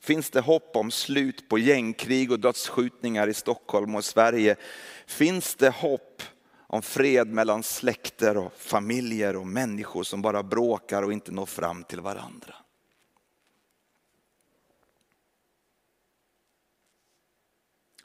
Finns 0.00 0.30
det 0.30 0.40
hopp 0.40 0.76
om 0.76 0.90
slut 0.90 1.48
på 1.48 1.58
gängkrig 1.58 2.32
och 2.32 2.40
dödsskjutningar 2.40 3.28
i 3.28 3.34
Stockholm 3.34 3.94
och 3.94 4.04
Sverige? 4.04 4.56
Finns 5.06 5.54
det 5.54 5.70
hopp 5.70 6.22
om 6.56 6.82
fred 6.82 7.28
mellan 7.28 7.62
släkter 7.62 8.36
och 8.36 8.52
familjer 8.52 9.36
och 9.36 9.46
människor 9.46 10.02
som 10.02 10.22
bara 10.22 10.42
bråkar 10.42 11.02
och 11.02 11.12
inte 11.12 11.32
når 11.32 11.46
fram 11.46 11.84
till 11.84 12.00
varandra? 12.00 12.54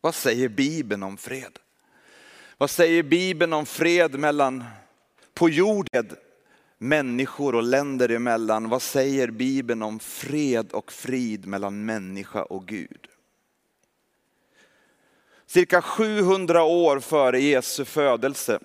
Vad 0.01 0.15
säger 0.15 0.49
Bibeln 0.49 1.03
om 1.03 1.17
fred? 1.17 1.59
Vad 2.57 2.69
säger 2.69 3.03
Bibeln 3.03 3.53
om 3.53 3.65
fred 3.65 4.19
mellan 4.19 4.63
på 5.33 5.49
jorden 5.49 6.15
människor 6.79 7.55
och 7.55 7.63
länder 7.63 8.09
emellan. 8.09 8.69
Vad 8.69 8.81
säger 8.81 9.31
Bibeln 9.31 9.81
om 9.81 9.99
fred 9.99 10.71
och 10.71 10.91
frid 10.91 11.47
mellan 11.47 11.85
människa 11.85 12.43
och 12.43 12.65
Gud? 12.65 13.07
Cirka 15.45 15.81
700 15.81 16.63
år 16.63 16.99
före 16.99 17.41
Jesu 17.41 17.85
födelse 17.85 18.59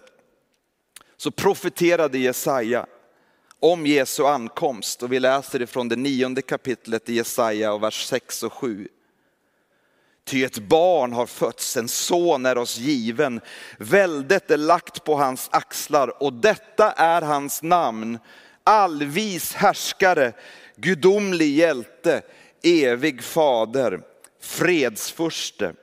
så 1.16 1.30
profeterade 1.30 2.18
Jesaja 2.18 2.87
om 3.61 3.87
Jesu 3.87 4.25
ankomst 4.25 5.02
och 5.02 5.12
vi 5.12 5.21
läser 5.21 5.62
ifrån 5.62 5.88
det 5.88 5.97
nionde 5.97 6.42
kapitlet 6.42 7.09
i 7.09 7.14
Jesaja 7.14 7.73
och 7.73 7.83
vers 7.83 8.06
6 8.06 8.42
och 8.42 8.52
7. 8.52 8.88
Ty 10.25 10.45
ett 10.45 10.58
barn 10.58 11.13
har 11.13 11.26
fötts, 11.26 11.76
en 11.76 11.89
son 11.89 12.47
är 12.47 12.58
oss 12.58 12.78
given. 12.78 13.41
Väldet 13.78 14.50
är 14.50 14.56
lagt 14.56 15.04
på 15.04 15.15
hans 15.15 15.49
axlar 15.52 16.23
och 16.23 16.32
detta 16.32 16.93
är 16.93 17.23
hans 17.23 17.63
namn. 17.63 18.19
Allvis 18.65 19.54
härskare, 19.54 20.32
gudomlig 20.76 21.56
hjälte, 21.56 22.23
evig 22.63 23.23
fader, 23.23 24.00
fredsfurste. 24.41 25.75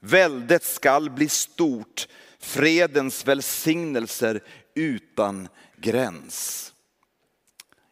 Väldet 0.00 0.64
skall 0.64 1.10
bli 1.10 1.28
stort, 1.28 2.08
fredens 2.38 3.26
välsignelser 3.26 4.40
utan 4.74 5.48
gräns. 5.76 6.72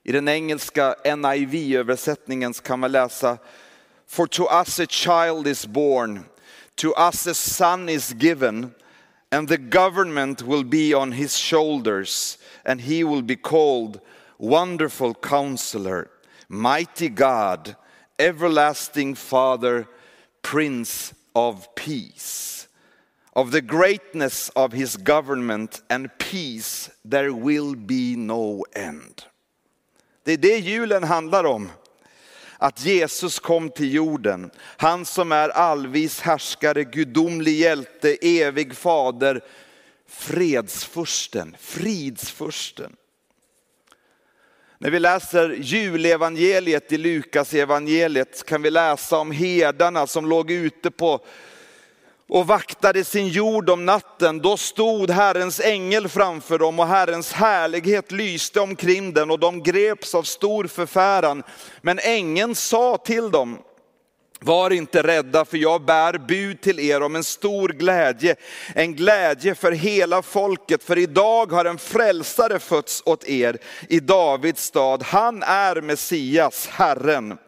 I 0.04 0.12
den 0.12 0.28
engelska 0.28 0.94
NIV-översättningen 1.04 2.52
kan 2.52 2.80
man 2.80 2.92
läsa 2.92 3.38
For 4.06 4.26
to 4.28 4.46
us 4.46 4.78
a 4.78 4.86
child 4.86 5.46
is 5.46 5.66
born, 5.66 6.26
to 6.76 6.94
us 6.94 7.26
a 7.26 7.34
son 7.34 7.88
is 7.88 8.12
given, 8.14 8.74
and 9.32 9.48
the 9.48 9.58
government 9.58 10.42
will 10.42 10.64
be 10.64 10.94
on 10.94 11.12
his 11.12 11.36
shoulders, 11.36 12.38
and 12.64 12.80
he 12.80 13.04
will 13.04 13.22
be 13.22 13.36
called 13.36 14.00
Wonderful 14.38 15.14
Counselor, 15.14 16.10
Mighty 16.48 17.08
God, 17.08 17.76
Everlasting 18.18 19.14
Father, 19.14 19.88
Prince 20.42 21.12
of 21.34 21.74
Peace. 21.74 22.68
Of 23.34 23.50
the 23.50 23.60
greatness 23.60 24.48
of 24.50 24.72
his 24.72 24.96
government 24.96 25.82
and 25.90 26.10
peace 26.18 26.88
there 27.04 27.34
will 27.34 27.74
be 27.74 28.16
no 28.16 28.64
end. 28.72 29.24
Det 30.24 30.32
är 30.32 30.36
det 30.36 30.58
julen 30.58 31.04
handlar 31.04 31.46
om 31.46 31.70
att 32.58 32.84
Jesus 32.84 33.38
kom 33.38 33.70
till 33.70 33.94
jorden. 33.94 34.50
Han 34.76 35.04
som 35.04 35.32
är 35.32 35.48
allvis 35.48 36.20
härskare, 36.20 36.84
gudomlig 36.84 37.58
hjälte, 37.58 38.16
evig 38.22 38.76
fader, 38.76 39.44
fredsfursten, 40.08 41.56
fridsfursten. 41.60 42.96
När 44.78 44.90
vi 44.90 45.00
läser 45.00 45.50
julevangeliet 45.50 46.92
i 46.92 46.98
Lukas 46.98 47.54
evangeliet 47.54 48.46
kan 48.46 48.62
vi 48.62 48.70
läsa 48.70 49.18
om 49.18 49.30
herdarna 49.30 50.06
som 50.06 50.26
låg 50.26 50.50
ute 50.50 50.90
på 50.90 51.24
och 52.28 52.46
vaktade 52.46 53.04
sin 53.04 53.28
jord 53.28 53.70
om 53.70 53.84
natten, 53.84 54.38
då 54.38 54.56
stod 54.56 55.10
Herrens 55.10 55.60
ängel 55.60 56.08
framför 56.08 56.58
dem 56.58 56.80
och 56.80 56.86
Herrens 56.86 57.32
härlighet 57.32 58.12
lyste 58.12 58.60
omkring 58.60 59.12
den 59.12 59.30
och 59.30 59.38
de 59.38 59.62
greps 59.62 60.14
av 60.14 60.22
stor 60.22 60.66
förfäran. 60.66 61.42
Men 61.80 61.98
ängeln 61.98 62.54
sa 62.54 62.96
till 62.96 63.30
dem, 63.30 63.58
var 64.40 64.70
inte 64.70 65.02
rädda 65.02 65.44
för 65.44 65.56
jag 65.56 65.84
bär 65.84 66.18
bud 66.18 66.60
till 66.60 66.80
er 66.80 67.02
om 67.02 67.16
en 67.16 67.24
stor 67.24 67.68
glädje, 67.68 68.36
en 68.74 68.94
glädje 68.94 69.54
för 69.54 69.72
hela 69.72 70.22
folket. 70.22 70.82
För 70.82 70.98
idag 70.98 71.52
har 71.52 71.64
en 71.64 71.78
frälsare 71.78 72.58
fötts 72.58 73.02
åt 73.06 73.28
er 73.28 73.58
i 73.88 74.00
Davids 74.00 74.62
stad. 74.64 75.02
Han 75.02 75.42
är 75.42 75.80
Messias, 75.80 76.66
Herren. 76.66 77.38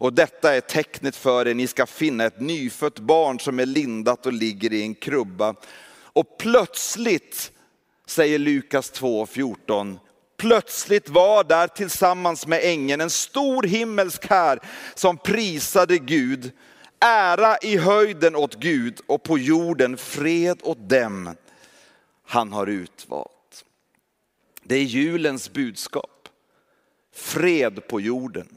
Och 0.00 0.12
detta 0.12 0.54
är 0.54 0.60
tecknet 0.60 1.16
för 1.16 1.48
er, 1.48 1.54
ni 1.54 1.66
ska 1.66 1.86
finna 1.86 2.24
ett 2.24 2.40
nyfött 2.40 2.98
barn 2.98 3.40
som 3.40 3.60
är 3.60 3.66
lindat 3.66 4.26
och 4.26 4.32
ligger 4.32 4.72
i 4.72 4.82
en 4.82 4.94
krubba. 4.94 5.54
Och 6.02 6.38
plötsligt, 6.38 7.52
säger 8.06 8.38
Lukas 8.38 8.92
2.14, 8.92 9.98
plötsligt 10.36 11.08
var 11.08 11.44
där 11.44 11.68
tillsammans 11.68 12.46
med 12.46 12.60
ängeln 12.62 13.00
en 13.00 13.10
stor 13.10 13.62
himmelsk 13.62 14.26
här 14.26 14.60
som 14.94 15.16
prisade 15.16 15.98
Gud. 15.98 16.52
Ära 17.00 17.56
i 17.58 17.76
höjden 17.76 18.36
åt 18.36 18.54
Gud 18.54 19.00
och 19.06 19.22
på 19.22 19.38
jorden 19.38 19.96
fred 19.96 20.58
åt 20.62 20.88
dem 20.88 21.34
han 22.26 22.52
har 22.52 22.66
utvalt. 22.66 23.64
Det 24.62 24.74
är 24.74 24.82
julens 24.82 25.52
budskap. 25.52 26.28
Fred 27.12 27.88
på 27.88 28.00
jorden. 28.00 28.56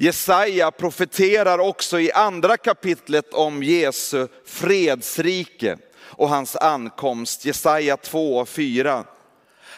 Jesaja 0.00 0.70
profeterar 0.70 1.58
också 1.58 2.00
i 2.00 2.12
andra 2.12 2.56
kapitlet 2.56 3.34
om 3.34 3.62
Jesu 3.62 4.28
fredsrike 4.46 5.78
och 6.00 6.28
hans 6.28 6.56
ankomst. 6.56 7.44
Jesaja 7.44 7.96
2 7.96 8.38
och 8.38 8.48
4. 8.48 9.04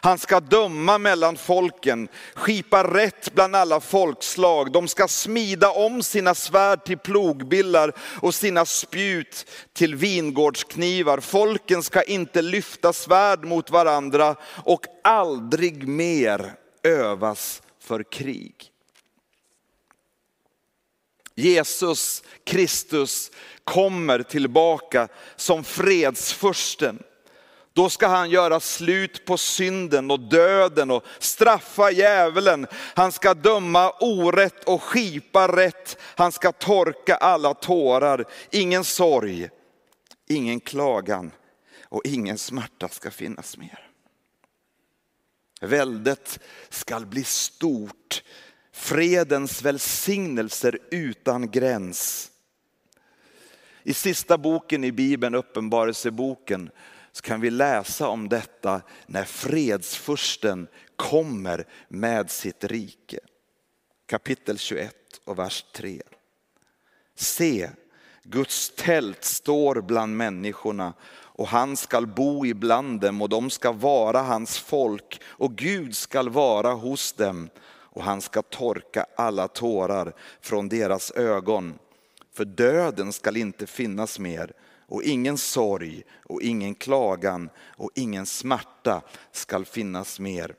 Han 0.02 0.18
ska 0.18 0.40
döma 0.40 0.98
mellan 0.98 1.36
folken, 1.36 2.08
skipa 2.34 2.94
rätt 2.94 3.34
bland 3.34 3.56
alla 3.56 3.80
folkslag. 3.80 4.72
De 4.72 4.88
ska 4.88 5.08
smida 5.08 5.70
om 5.70 6.02
sina 6.02 6.34
svärd 6.34 6.84
till 6.84 6.98
plogbillar 6.98 7.92
och 8.20 8.34
sina 8.34 8.64
spjut 8.64 9.46
till 9.72 9.94
vingårdsknivar. 9.94 11.20
Folken 11.20 11.82
ska 11.82 12.02
inte 12.02 12.42
lyfta 12.42 12.92
svärd 12.92 13.44
mot 13.44 13.70
varandra 13.70 14.36
och 14.64 14.86
aldrig 15.04 15.88
mer 15.88 16.52
övas 16.82 17.62
för 17.82 18.02
krig. 18.02 18.69
Jesus 21.40 22.22
Kristus 22.44 23.30
kommer 23.64 24.22
tillbaka 24.22 25.08
som 25.36 25.64
fredsfursten. 25.64 27.02
Då 27.72 27.90
ska 27.90 28.06
han 28.06 28.30
göra 28.30 28.60
slut 28.60 29.24
på 29.24 29.36
synden 29.38 30.10
och 30.10 30.20
döden 30.20 30.90
och 30.90 31.04
straffa 31.18 31.90
djävulen. 31.90 32.66
Han 32.72 33.12
ska 33.12 33.34
döma 33.34 33.90
orätt 33.90 34.64
och 34.64 34.82
skipa 34.82 35.56
rätt. 35.56 35.96
Han 36.02 36.32
ska 36.32 36.52
torka 36.52 37.16
alla 37.16 37.54
tårar. 37.54 38.24
Ingen 38.50 38.84
sorg, 38.84 39.48
ingen 40.28 40.60
klagan 40.60 41.30
och 41.82 42.02
ingen 42.04 42.38
smärta 42.38 42.88
ska 42.88 43.10
finnas 43.10 43.56
mer. 43.56 43.90
Väldet 45.60 46.38
skall 46.68 47.06
bli 47.06 47.24
stort, 47.24 48.22
fredens 48.80 49.62
välsignelser 49.62 50.78
utan 50.90 51.50
gräns. 51.50 52.30
I 53.82 53.94
sista 53.94 54.38
boken 54.38 54.84
i 54.84 54.92
Bibeln, 54.92 55.34
Uppenbarelseboken, 55.34 56.70
så 57.12 57.22
kan 57.22 57.40
vi 57.40 57.50
läsa 57.50 58.08
om 58.08 58.28
detta 58.28 58.82
när 59.06 59.24
fredsfursten 59.24 60.68
kommer 60.96 61.66
med 61.88 62.30
sitt 62.30 62.64
rike. 62.64 63.18
Kapitel 64.06 64.58
21 64.58 64.94
och 65.24 65.38
vers 65.38 65.64
3. 65.74 66.02
Se, 67.14 67.70
Guds 68.22 68.72
tält 68.76 69.24
står 69.24 69.80
bland 69.80 70.16
människorna 70.16 70.92
och 71.12 71.48
han 71.48 71.76
skall 71.76 72.06
bo 72.06 72.46
ibland 72.46 73.00
dem 73.00 73.22
och 73.22 73.28
de 73.28 73.50
ska 73.50 73.72
vara 73.72 74.22
hans 74.22 74.58
folk 74.58 75.20
och 75.24 75.56
Gud 75.56 75.96
skall 75.96 76.28
vara 76.28 76.72
hos 76.72 77.12
dem 77.12 77.50
och 77.90 78.02
han 78.02 78.20
ska 78.20 78.42
torka 78.42 79.06
alla 79.16 79.48
tårar 79.48 80.14
från 80.40 80.68
deras 80.68 81.10
ögon. 81.10 81.78
För 82.32 82.44
döden 82.44 83.12
skall 83.12 83.36
inte 83.36 83.66
finnas 83.66 84.18
mer 84.18 84.52
och 84.88 85.02
ingen 85.02 85.38
sorg 85.38 86.02
och 86.24 86.42
ingen 86.42 86.74
klagan 86.74 87.50
och 87.58 87.90
ingen 87.94 88.26
smärta 88.26 89.02
skall 89.32 89.64
finnas 89.64 90.20
mer. 90.20 90.54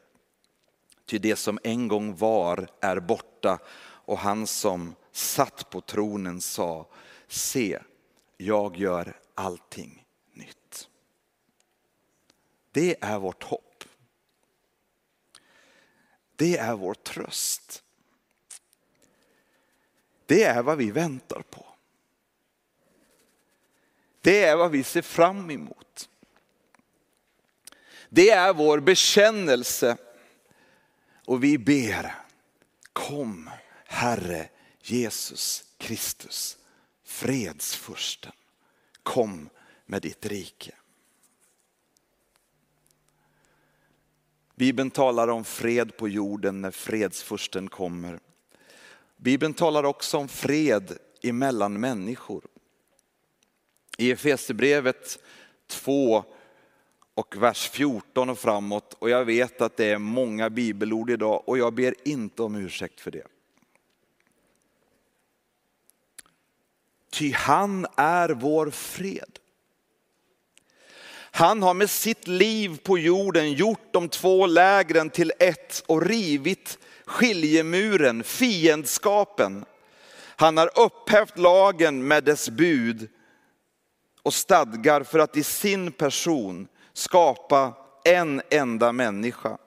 Ty 1.06 1.18
det 1.18 1.36
som 1.36 1.60
en 1.64 1.88
gång 1.88 2.16
var 2.16 2.68
är 2.80 3.00
borta 3.00 3.60
och 4.06 4.18
han 4.18 4.48
som 4.48 4.96
satt 5.12 5.70
på 5.70 5.82
tronen 5.82 6.42
sa, 6.42 6.88
se, 7.28 7.80
jag 8.38 8.78
gör 8.78 9.20
allting 9.36 10.06
nytt. 10.34 10.90
Det 12.72 12.96
är 13.02 13.20
vårt 13.20 13.44
hopp. 13.44 13.71
Det 16.42 16.58
är 16.58 16.76
vår 16.76 16.94
tröst. 16.94 17.84
Det 20.26 20.44
är 20.44 20.64
vad 20.64 20.78
vi 20.78 20.92
väntar 20.92 21.42
på. 21.42 21.66
Det 24.22 24.44
är 24.44 24.56
vad 24.56 24.72
vi 24.72 24.84
ser 24.84 25.02
fram 25.02 25.52
emot. 25.52 26.10
Det 28.10 28.30
är 28.30 28.54
vår 28.54 28.80
bekännelse 28.80 29.98
och 31.26 31.44
vi 31.44 31.58
ber, 31.58 32.16
kom 32.94 33.50
Herre 33.86 34.50
Jesus 34.82 35.64
Kristus, 35.78 36.58
fredsfursten, 37.04 38.34
kom 39.04 39.50
med 39.86 40.02
ditt 40.02 40.26
rike. 40.26 40.76
Bibeln 44.62 44.92
talar 44.92 45.28
om 45.28 45.44
fred 45.44 45.98
på 45.98 46.10
jorden 46.10 46.62
när 46.62 46.72
fredsfursten 46.72 47.70
kommer. 47.70 48.20
Bibeln 49.18 49.54
talar 49.54 49.84
också 49.84 50.18
om 50.18 50.28
fred 50.28 50.98
emellan 51.22 51.80
människor. 51.80 52.48
I 53.98 54.12
Efesierbrevet 54.12 55.20
2 55.68 56.24
och 57.14 57.36
vers 57.38 57.70
14 57.70 58.30
och 58.30 58.40
framåt, 58.40 58.94
och 59.00 59.10
jag 59.10 59.26
vet 59.26 59.62
att 59.62 59.78
det 59.78 59.86
är 59.86 59.98
många 59.98 60.50
bibelord 60.50 61.10
idag 61.10 61.44
och 61.50 61.58
jag 61.58 61.74
ber 61.74 62.08
inte 62.08 62.44
om 62.44 62.56
ursäkt 62.56 63.02
för 63.02 63.12
det. 63.12 63.28
Ty 67.10 67.32
han 67.32 67.86
är 67.96 68.30
vår 68.30 68.70
fred. 68.70 69.40
Han 71.32 71.64
har 71.64 71.74
med 71.74 71.90
sitt 71.90 72.28
liv 72.28 72.80
på 72.84 72.98
jorden 72.98 73.54
gjort 73.54 73.94
de 73.94 74.10
två 74.10 74.48
lägren 74.48 75.10
till 75.10 75.32
ett 75.40 75.84
och 75.88 76.06
rivit 76.06 76.78
skiljemuren, 77.06 78.24
fiendskapen. 78.24 79.66
Han 80.36 80.58
har 80.58 80.80
upphävt 80.80 81.38
lagen 81.38 82.08
med 82.08 82.24
dess 82.24 82.50
bud 82.50 83.10
och 84.24 84.34
stadgar 84.34 85.04
för 85.04 85.20
att 85.20 85.38
i 85.38 85.44
sin 85.44 85.92
person 85.92 86.68
skapa 86.94 87.74
en 88.04 88.42
enda 88.50 88.92
människa. 88.92 89.58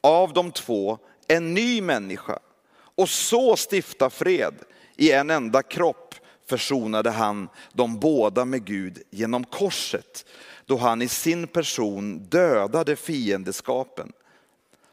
Av 0.00 0.32
de 0.32 0.52
två 0.52 0.98
en 1.28 1.54
ny 1.54 1.80
människa 1.80 2.38
och 2.74 3.08
så 3.08 3.56
stifta 3.56 4.10
fred. 4.10 4.54
I 4.96 5.12
en 5.12 5.30
enda 5.30 5.62
kropp 5.62 6.14
försonade 6.48 7.10
han 7.10 7.48
de 7.72 8.00
båda 8.00 8.44
med 8.44 8.64
Gud 8.64 9.02
genom 9.10 9.44
korset 9.44 10.24
då 10.68 10.76
han 10.76 11.02
i 11.02 11.08
sin 11.08 11.46
person 11.46 12.18
dödade 12.18 12.96
fiendeskapen. 12.96 14.12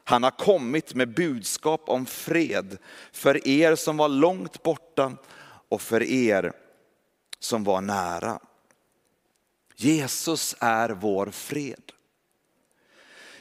Han 0.04 0.24
har 0.24 0.32
kommit 0.32 0.96
med 0.96 1.14
budskap 1.14 1.82
om 1.86 2.06
fred 2.06 2.78
för 3.12 3.48
er 3.48 3.76
som 3.76 3.98
var 3.98 4.10
långt 4.10 4.64
borta 4.64 5.18
och 5.70 5.82
för 5.82 6.04
er 6.04 6.54
som 7.40 7.64
var 7.64 7.82
nära. 7.82 8.40
Jesus 9.76 10.56
är 10.60 10.90
vår 10.90 11.32
fred. 11.32 11.92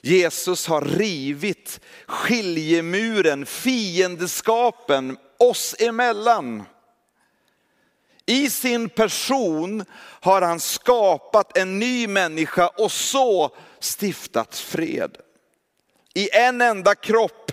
Jesus 0.00 0.66
har 0.66 0.82
rivit 0.82 1.80
skiljemuren, 2.06 3.46
fiendeskapen 3.46 5.16
oss 5.38 5.74
emellan. 5.78 6.62
I 8.26 8.50
sin 8.50 8.88
person 8.88 9.84
har 10.20 10.42
han 10.42 10.60
skapat 10.60 11.56
en 11.56 11.78
ny 11.78 12.06
människa 12.06 12.68
och 12.68 12.92
så 12.92 13.56
stiftat 13.80 14.56
fred. 14.56 15.16
I 16.14 16.30
en 16.36 16.60
enda 16.60 16.94
kropp 16.94 17.52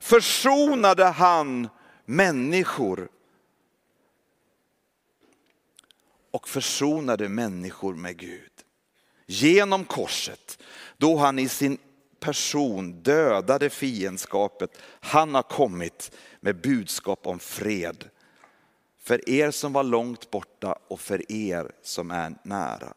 försonade 0.00 1.04
han 1.04 1.68
människor 2.04 3.08
och 6.30 6.48
försonade 6.48 7.28
människor 7.28 7.94
med 7.94 8.16
Gud. 8.16 8.50
Genom 9.26 9.84
korset, 9.84 10.62
då 10.96 11.16
han 11.16 11.38
i 11.38 11.48
sin 11.48 11.78
person 12.20 13.02
dödade 13.02 13.70
fiendskapet. 13.70 14.70
Han 15.00 15.34
har 15.34 15.42
kommit 15.42 16.10
med 16.40 16.60
budskap 16.60 17.26
om 17.26 17.38
fred. 17.38 18.04
För 19.02 19.28
er 19.28 19.50
som 19.50 19.72
var 19.72 19.84
långt 19.84 20.30
borta 20.30 20.78
och 20.88 21.00
för 21.00 21.32
er 21.32 21.72
som 21.82 22.10
är 22.10 22.34
nära. 22.42 22.94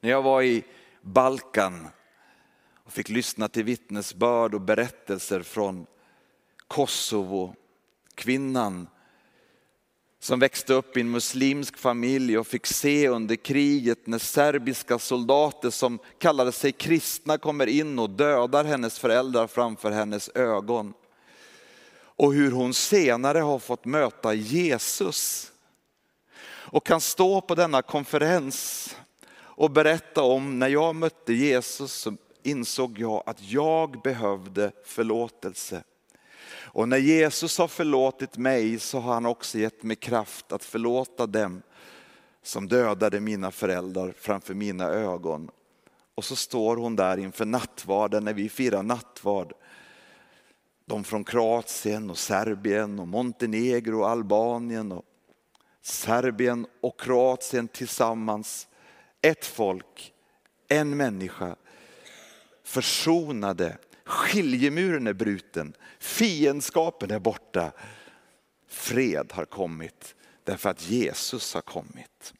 När 0.00 0.10
jag 0.10 0.22
var 0.22 0.42
i 0.42 0.64
Balkan 1.02 1.88
och 2.84 2.92
fick 2.92 3.08
lyssna 3.08 3.48
till 3.48 3.64
vittnesbörd 3.64 4.54
och 4.54 4.60
berättelser 4.60 5.42
från 5.42 5.86
Kosovo, 6.68 7.54
kvinnan 8.14 8.88
som 10.18 10.40
växte 10.40 10.74
upp 10.74 10.96
i 10.96 11.00
en 11.00 11.10
muslimsk 11.10 11.78
familj 11.78 12.38
och 12.38 12.46
fick 12.46 12.66
se 12.66 13.08
under 13.08 13.36
kriget 13.36 14.06
när 14.06 14.18
serbiska 14.18 14.98
soldater 14.98 15.70
som 15.70 15.98
kallade 16.18 16.52
sig 16.52 16.72
kristna 16.72 17.38
kommer 17.38 17.66
in 17.66 17.98
och 17.98 18.10
dödar 18.10 18.64
hennes 18.64 18.98
föräldrar 18.98 19.46
framför 19.46 19.90
hennes 19.90 20.28
ögon. 20.28 20.94
Och 22.16 22.34
hur 22.34 22.50
hon 22.50 22.74
senare 22.74 23.38
har 23.38 23.58
fått 23.58 23.84
möta 23.84 24.34
Jesus 24.34 25.52
och 26.48 26.86
kan 26.86 27.00
stå 27.00 27.40
på 27.40 27.54
denna 27.54 27.82
konferens 27.82 28.96
och 29.38 29.70
berätta 29.70 30.22
om 30.22 30.58
när 30.58 30.68
jag 30.68 30.94
mötte 30.94 31.32
Jesus 31.32 31.92
så 31.92 32.16
insåg 32.42 32.98
jag 32.98 33.22
att 33.26 33.42
jag 33.42 34.02
behövde 34.02 34.72
förlåtelse. 34.84 35.82
Och 36.76 36.88
när 36.88 36.96
Jesus 36.96 37.58
har 37.58 37.68
förlåtit 37.68 38.36
mig 38.36 38.78
så 38.78 38.98
har 38.98 39.14
han 39.14 39.26
också 39.26 39.58
gett 39.58 39.82
mig 39.82 39.96
kraft 39.96 40.52
att 40.52 40.64
förlåta 40.64 41.26
dem 41.26 41.62
som 42.42 42.68
dödade 42.68 43.20
mina 43.20 43.50
föräldrar 43.50 44.14
framför 44.18 44.54
mina 44.54 44.84
ögon. 44.84 45.50
Och 46.14 46.24
så 46.24 46.36
står 46.36 46.76
hon 46.76 46.96
där 46.96 47.16
inför 47.16 47.44
nattvarden 47.44 48.24
när 48.24 48.34
vi 48.34 48.48
firar 48.48 48.82
nattvard. 48.82 49.52
De 50.86 51.04
från 51.04 51.24
Kroatien 51.24 52.10
och 52.10 52.18
Serbien 52.18 52.98
och 52.98 53.08
Montenegro 53.08 53.98
och 53.98 54.08
Albanien 54.08 54.92
och 54.92 55.04
Serbien 55.82 56.66
och 56.80 57.00
Kroatien 57.00 57.68
tillsammans. 57.68 58.68
Ett 59.20 59.46
folk, 59.46 60.12
en 60.68 60.96
människa, 60.96 61.56
försonade 62.62 63.78
Skiljemuren 64.04 65.06
är 65.06 65.12
bruten, 65.12 65.74
fiendskapen 65.98 67.10
är 67.10 67.18
borta. 67.18 67.72
Fred 68.68 69.32
har 69.32 69.44
kommit 69.44 70.14
därför 70.44 70.70
att 70.70 70.88
Jesus 70.88 71.54
har 71.54 71.60
kommit. 71.60 72.34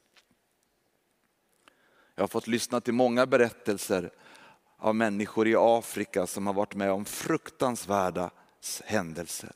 Jag 2.14 2.22
har 2.22 2.28
fått 2.28 2.46
lyssna 2.46 2.80
till 2.80 2.94
många 2.94 3.26
berättelser 3.26 4.11
av 4.78 4.94
människor 4.94 5.48
i 5.48 5.54
Afrika 5.58 6.26
som 6.26 6.46
har 6.46 6.54
varit 6.54 6.74
med 6.74 6.90
om 6.90 7.04
fruktansvärda 7.04 8.30
händelser. 8.84 9.52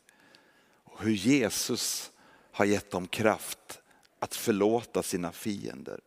Och 0.84 1.02
hur 1.02 1.12
Jesus 1.12 2.10
har 2.52 2.64
gett 2.64 2.90
dem 2.90 3.06
kraft 3.06 3.80
att 4.18 4.34
förlåta 4.34 5.02
sina 5.02 5.32
fiender. 5.32 6.00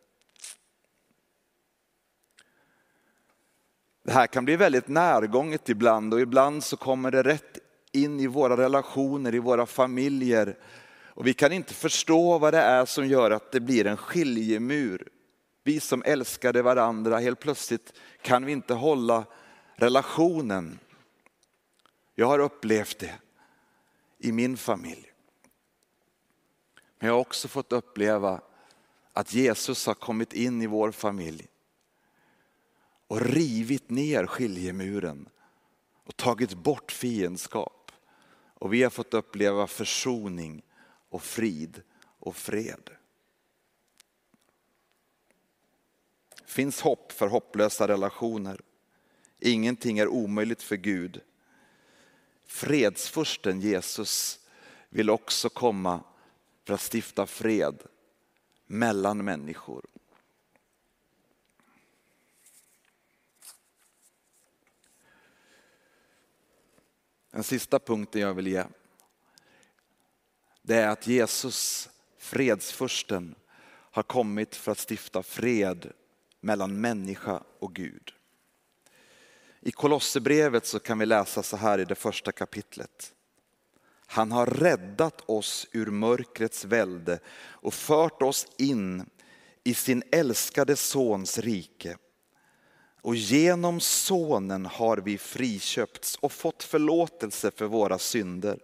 Det 4.03 4.11
här 4.11 4.27
kan 4.27 4.45
bli 4.45 4.55
väldigt 4.55 4.87
närgånget 4.87 5.69
ibland 5.69 6.13
och 6.13 6.21
ibland 6.21 6.63
så 6.63 6.77
kommer 6.77 7.11
det 7.11 7.23
rätt 7.23 7.57
in 7.91 8.19
i 8.19 8.27
våra 8.27 8.57
relationer, 8.57 9.35
i 9.35 9.39
våra 9.39 9.65
familjer. 9.65 10.57
Och 11.07 11.27
vi 11.27 11.33
kan 11.33 11.51
inte 11.51 11.73
förstå 11.73 12.37
vad 12.37 12.53
det 12.53 12.61
är 12.61 12.85
som 12.85 13.07
gör 13.07 13.31
att 13.31 13.51
det 13.51 13.59
blir 13.59 13.87
en 13.87 13.97
skiljemur. 13.97 15.09
Vi 15.63 15.79
som 15.79 16.03
älskade 16.05 16.61
varandra, 16.61 17.19
helt 17.19 17.39
plötsligt 17.39 17.93
kan 18.21 18.45
vi 18.45 18.51
inte 18.51 18.73
hålla 18.73 19.25
relationen. 19.75 20.79
Jag 22.15 22.27
har 22.27 22.39
upplevt 22.39 22.99
det 22.99 23.19
i 24.17 24.31
min 24.31 24.57
familj. 24.57 25.11
Men 26.99 27.07
jag 27.07 27.13
har 27.13 27.21
också 27.21 27.47
fått 27.47 27.71
uppleva 27.71 28.41
att 29.13 29.33
Jesus 29.33 29.85
har 29.85 29.93
kommit 29.93 30.33
in 30.33 30.61
i 30.61 30.67
vår 30.67 30.91
familj 30.91 31.47
och 33.07 33.21
rivit 33.21 33.89
ner 33.89 34.25
skiljemuren 34.25 35.29
och 36.03 36.17
tagit 36.17 36.53
bort 36.53 36.91
fiendskap. 36.91 37.91
Och 38.53 38.73
vi 38.73 38.83
har 38.83 38.89
fått 38.89 39.13
uppleva 39.13 39.67
försoning 39.67 40.63
och 41.09 41.23
frid 41.23 41.81
och 42.19 42.35
fred. 42.35 42.89
Finns 46.53 46.81
hopp 46.81 47.11
för 47.11 47.27
hopplösa 47.27 47.87
relationer. 47.87 48.61
Ingenting 49.39 49.99
är 49.99 50.07
omöjligt 50.07 50.63
för 50.63 50.75
Gud. 50.75 51.21
Fredsfursten 52.45 53.61
Jesus 53.61 54.39
vill 54.89 55.09
också 55.09 55.49
komma 55.49 56.03
för 56.63 56.73
att 56.73 56.93
stifta 56.93 57.25
fred 57.25 57.83
mellan 58.65 59.25
människor. 59.25 59.85
Den 67.31 67.43
sista 67.43 67.79
punkten 67.79 68.21
jag 68.21 68.33
vill 68.33 68.47
ge, 68.47 68.63
det 70.61 70.75
är 70.75 70.87
att 70.87 71.07
Jesus, 71.07 71.89
fredsfursten, 72.17 73.35
har 73.65 74.03
kommit 74.03 74.55
för 74.55 74.71
att 74.71 74.89
stifta 74.89 75.23
fred 75.23 75.93
mellan 76.43 76.81
människa 76.81 77.43
och 77.59 77.75
Gud. 77.75 78.13
I 79.61 79.71
Kolosserbrevet 79.71 80.65
så 80.65 80.79
kan 80.79 80.99
vi 80.99 81.05
läsa 81.05 81.43
så 81.43 81.57
här 81.57 81.79
i 81.79 81.85
det 81.85 81.95
första 81.95 82.31
kapitlet. 82.31 83.13
Han 84.05 84.31
har 84.31 84.45
räddat 84.45 85.21
oss 85.25 85.67
ur 85.71 85.85
mörkrets 85.85 86.65
välde 86.65 87.19
och 87.35 87.73
fört 87.73 88.21
oss 88.21 88.47
in 88.57 89.05
i 89.63 89.73
sin 89.73 90.03
älskade 90.11 90.75
sons 90.75 91.37
rike. 91.37 91.97
Och 93.01 93.15
genom 93.15 93.79
sonen 93.79 94.65
har 94.65 94.97
vi 94.97 95.17
friköpts 95.17 96.15
och 96.15 96.31
fått 96.31 96.63
förlåtelse 96.63 97.51
för 97.51 97.65
våra 97.65 97.99
synder. 97.99 98.59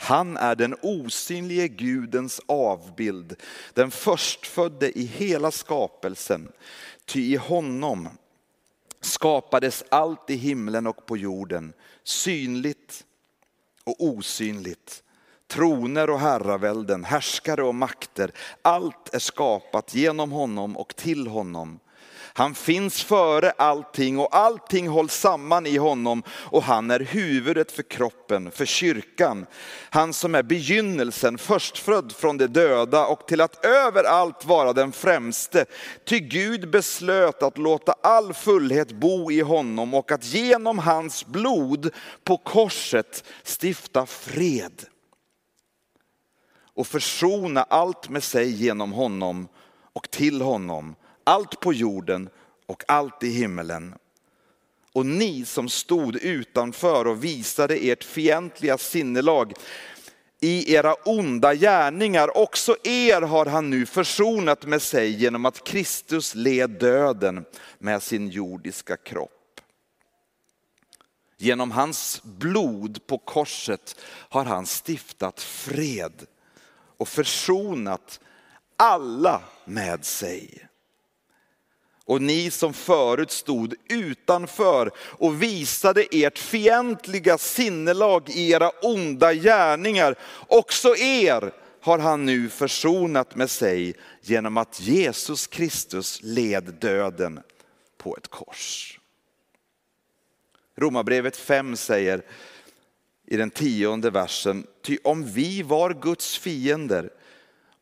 Han 0.00 0.36
är 0.36 0.54
den 0.54 0.76
osynlige 0.82 1.68
Gudens 1.68 2.40
avbild, 2.46 3.36
den 3.74 3.90
förstfödde 3.90 4.98
i 4.98 5.04
hela 5.04 5.50
skapelsen. 5.50 6.52
Ty 7.04 7.20
i 7.20 7.36
honom 7.36 8.08
skapades 9.00 9.84
allt 9.88 10.30
i 10.30 10.34
himlen 10.34 10.86
och 10.86 11.06
på 11.06 11.16
jorden, 11.16 11.72
synligt 12.04 13.04
och 13.84 13.96
osynligt. 13.98 15.02
Troner 15.46 16.10
och 16.10 16.20
herravälden, 16.20 17.04
härskare 17.04 17.62
och 17.62 17.74
makter, 17.74 18.32
allt 18.62 19.14
är 19.14 19.18
skapat 19.18 19.94
genom 19.94 20.32
honom 20.32 20.76
och 20.76 20.96
till 20.96 21.26
honom. 21.26 21.80
Han 22.32 22.54
finns 22.54 23.02
före 23.02 23.50
allting 23.50 24.18
och 24.18 24.36
allting 24.36 24.88
hålls 24.88 25.14
samman 25.14 25.66
i 25.66 25.76
honom 25.76 26.22
och 26.30 26.62
han 26.62 26.90
är 26.90 27.00
huvudet 27.00 27.72
för 27.72 27.82
kroppen, 27.82 28.50
för 28.50 28.64
kyrkan. 28.64 29.46
Han 29.90 30.12
som 30.12 30.34
är 30.34 30.42
begynnelsen, 30.42 31.38
förstfödd 31.38 32.12
från 32.12 32.36
de 32.38 32.46
döda 32.46 33.06
och 33.06 33.26
till 33.26 33.40
att 33.40 33.64
överallt 33.64 34.44
vara 34.44 34.72
den 34.72 34.92
främste. 34.92 35.64
Ty 36.06 36.20
Gud 36.20 36.70
beslöt 36.70 37.42
att 37.42 37.58
låta 37.58 37.94
all 38.02 38.34
fullhet 38.34 38.92
bo 38.92 39.30
i 39.30 39.40
honom 39.40 39.94
och 39.94 40.12
att 40.12 40.24
genom 40.24 40.78
hans 40.78 41.26
blod 41.26 41.90
på 42.24 42.36
korset 42.36 43.24
stifta 43.44 44.06
fred 44.06 44.84
och 46.74 46.86
försona 46.86 47.62
allt 47.62 48.08
med 48.08 48.22
sig 48.22 48.50
genom 48.50 48.92
honom 48.92 49.48
och 49.92 50.10
till 50.10 50.40
honom 50.40 50.94
allt 51.28 51.60
på 51.60 51.72
jorden 51.72 52.28
och 52.66 52.84
allt 52.88 53.22
i 53.22 53.28
himmelen. 53.28 53.94
Och 54.92 55.06
ni 55.06 55.44
som 55.44 55.68
stod 55.68 56.16
utanför 56.16 57.06
och 57.06 57.24
visade 57.24 57.76
ert 57.76 58.04
fientliga 58.04 58.78
sinnelag 58.78 59.52
i 60.40 60.74
era 60.74 60.94
onda 60.94 61.54
gärningar, 61.54 62.36
också 62.36 62.76
er 62.84 63.20
har 63.20 63.46
han 63.46 63.70
nu 63.70 63.86
försonat 63.86 64.66
med 64.66 64.82
sig 64.82 65.10
genom 65.10 65.46
att 65.46 65.64
Kristus 65.64 66.34
led 66.34 66.70
döden 66.70 67.44
med 67.78 68.02
sin 68.02 68.28
jordiska 68.28 68.96
kropp. 68.96 69.60
Genom 71.36 71.70
hans 71.70 72.22
blod 72.22 73.06
på 73.06 73.18
korset 73.18 73.96
har 74.04 74.44
han 74.44 74.66
stiftat 74.66 75.40
fred 75.40 76.26
och 76.96 77.08
försonat 77.08 78.20
alla 78.76 79.42
med 79.64 80.04
sig 80.04 80.67
och 82.08 82.22
ni 82.22 82.50
som 82.50 82.74
förut 82.74 83.30
stod 83.30 83.74
utanför 83.88 84.90
och 84.98 85.42
visade 85.42 86.06
ert 86.10 86.38
fientliga 86.38 87.38
sinnelag 87.38 88.30
i 88.30 88.50
era 88.50 88.70
onda 88.82 89.34
gärningar, 89.34 90.14
också 90.46 90.96
er 90.96 91.52
har 91.80 91.98
han 91.98 92.24
nu 92.24 92.48
försonat 92.48 93.36
med 93.36 93.50
sig 93.50 93.94
genom 94.22 94.56
att 94.56 94.80
Jesus 94.80 95.46
Kristus 95.46 96.20
led 96.22 96.64
döden 96.80 97.40
på 97.98 98.16
ett 98.16 98.28
kors. 98.28 98.98
Romarbrevet 100.76 101.36
5 101.36 101.76
säger 101.76 102.22
i 103.26 103.36
den 103.36 103.50
tionde 103.50 104.10
versen, 104.10 104.66
ty 104.82 104.98
om 105.04 105.24
vi 105.24 105.62
var 105.62 105.94
Guds 105.94 106.38
fiender 106.38 107.10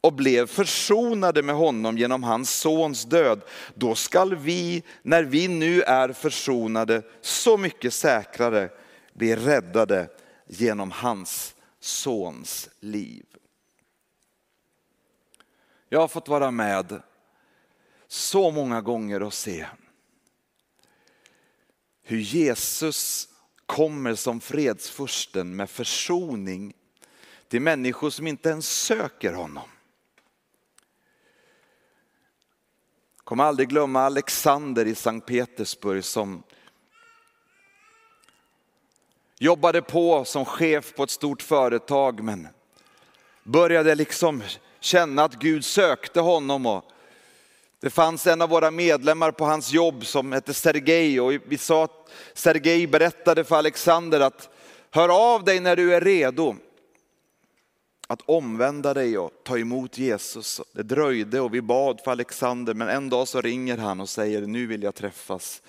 och 0.00 0.12
blev 0.12 0.46
försonade 0.46 1.42
med 1.42 1.54
honom 1.54 1.98
genom 1.98 2.22
hans 2.22 2.50
sons 2.50 3.04
död, 3.04 3.40
då 3.74 3.94
skall 3.94 4.34
vi, 4.34 4.82
när 5.02 5.22
vi 5.22 5.48
nu 5.48 5.82
är 5.82 6.12
försonade, 6.12 7.02
så 7.20 7.56
mycket 7.56 7.94
säkrare 7.94 8.70
bli 9.12 9.36
räddade 9.36 10.08
genom 10.46 10.90
hans 10.90 11.54
sons 11.80 12.68
liv. 12.80 13.24
Jag 15.88 16.00
har 16.00 16.08
fått 16.08 16.28
vara 16.28 16.50
med 16.50 17.02
så 18.08 18.50
många 18.50 18.80
gånger 18.80 19.22
och 19.22 19.34
se 19.34 19.66
hur 22.02 22.18
Jesus 22.18 23.28
kommer 23.66 24.14
som 24.14 24.40
fredsfursten 24.40 25.56
med 25.56 25.70
försoning 25.70 26.74
till 27.48 27.62
människor 27.62 28.10
som 28.10 28.26
inte 28.26 28.48
ens 28.48 28.68
söker 28.68 29.32
honom. 29.32 29.68
Kommer 33.26 33.44
aldrig 33.44 33.68
glömma 33.68 34.02
Alexander 34.02 34.86
i 34.86 34.94
Sankt 34.94 35.26
Petersburg 35.26 36.04
som 36.04 36.42
jobbade 39.38 39.82
på 39.82 40.24
som 40.24 40.44
chef 40.44 40.94
på 40.94 41.02
ett 41.02 41.10
stort 41.10 41.42
företag 41.42 42.22
men 42.22 42.48
började 43.42 43.94
liksom 43.94 44.42
känna 44.80 45.24
att 45.24 45.34
Gud 45.34 45.64
sökte 45.64 46.20
honom. 46.20 46.66
Och 46.66 46.84
det 47.80 47.90
fanns 47.90 48.26
en 48.26 48.42
av 48.42 48.48
våra 48.48 48.70
medlemmar 48.70 49.30
på 49.30 49.44
hans 49.44 49.72
jobb 49.72 50.06
som 50.06 50.32
hette 50.32 50.54
Sergej 50.54 51.20
och 51.20 51.32
vi 51.46 51.58
sa 51.58 51.84
att 51.84 52.10
Sergej 52.34 52.86
berättade 52.86 53.44
för 53.44 53.56
Alexander 53.56 54.20
att 54.20 54.48
hör 54.90 55.34
av 55.34 55.44
dig 55.44 55.60
när 55.60 55.76
du 55.76 55.94
är 55.94 56.00
redo 56.00 56.56
att 58.06 58.22
omvända 58.26 58.94
dig 58.94 59.18
och 59.18 59.30
ta 59.44 59.58
emot 59.58 59.98
Jesus. 59.98 60.60
Det 60.72 60.82
dröjde 60.82 61.40
och 61.40 61.54
vi 61.54 61.62
bad 61.62 62.00
för 62.04 62.10
Alexander 62.10 62.74
men 62.74 62.88
en 62.88 63.08
dag 63.08 63.28
så 63.28 63.40
ringer 63.40 63.76
han 63.76 64.00
och 64.00 64.08
säger 64.08 64.40
nu 64.42 64.66
vill 64.66 64.82
jag 64.82 64.94
träffas. 64.94 65.62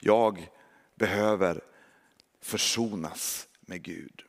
Jag 0.00 0.48
behöver 0.94 1.60
försonas 2.42 3.48
med 3.60 3.82
Gud. 3.82 4.22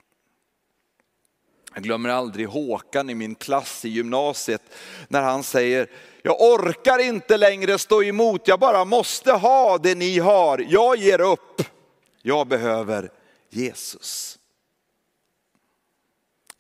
Jag 1.73 1.83
glömmer 1.83 2.09
aldrig 2.09 2.47
Håkan 2.47 3.09
i 3.09 3.15
min 3.15 3.35
klass 3.35 3.85
i 3.85 3.89
gymnasiet 3.89 4.61
när 5.07 5.21
han 5.21 5.43
säger, 5.43 5.89
jag 6.21 6.41
orkar 6.41 6.99
inte 6.99 7.37
längre 7.37 7.77
stå 7.77 8.03
emot, 8.03 8.47
jag 8.47 8.59
bara 8.59 8.85
måste 8.85 9.31
ha 9.31 9.77
det 9.77 9.95
ni 9.95 10.19
har. 10.19 10.65
Jag 10.69 10.97
ger 10.97 11.21
upp, 11.21 11.61
jag 12.21 12.47
behöver 12.47 13.09
Jesus. 13.49 14.34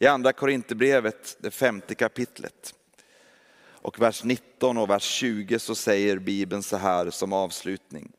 I 0.05 0.07
andra 0.07 0.33
Korinthierbrevet, 0.33 1.37
det 1.39 1.51
femte 1.51 1.95
kapitlet 1.95 2.73
och 3.67 3.99
vers 4.01 4.23
19 4.23 4.77
och 4.77 4.89
vers 4.89 5.03
20 5.03 5.59
så 5.59 5.75
säger 5.75 6.17
Bibeln 6.19 6.63
så 6.63 6.77
här 6.77 7.09
som 7.09 7.33
avslutning. 7.33 8.11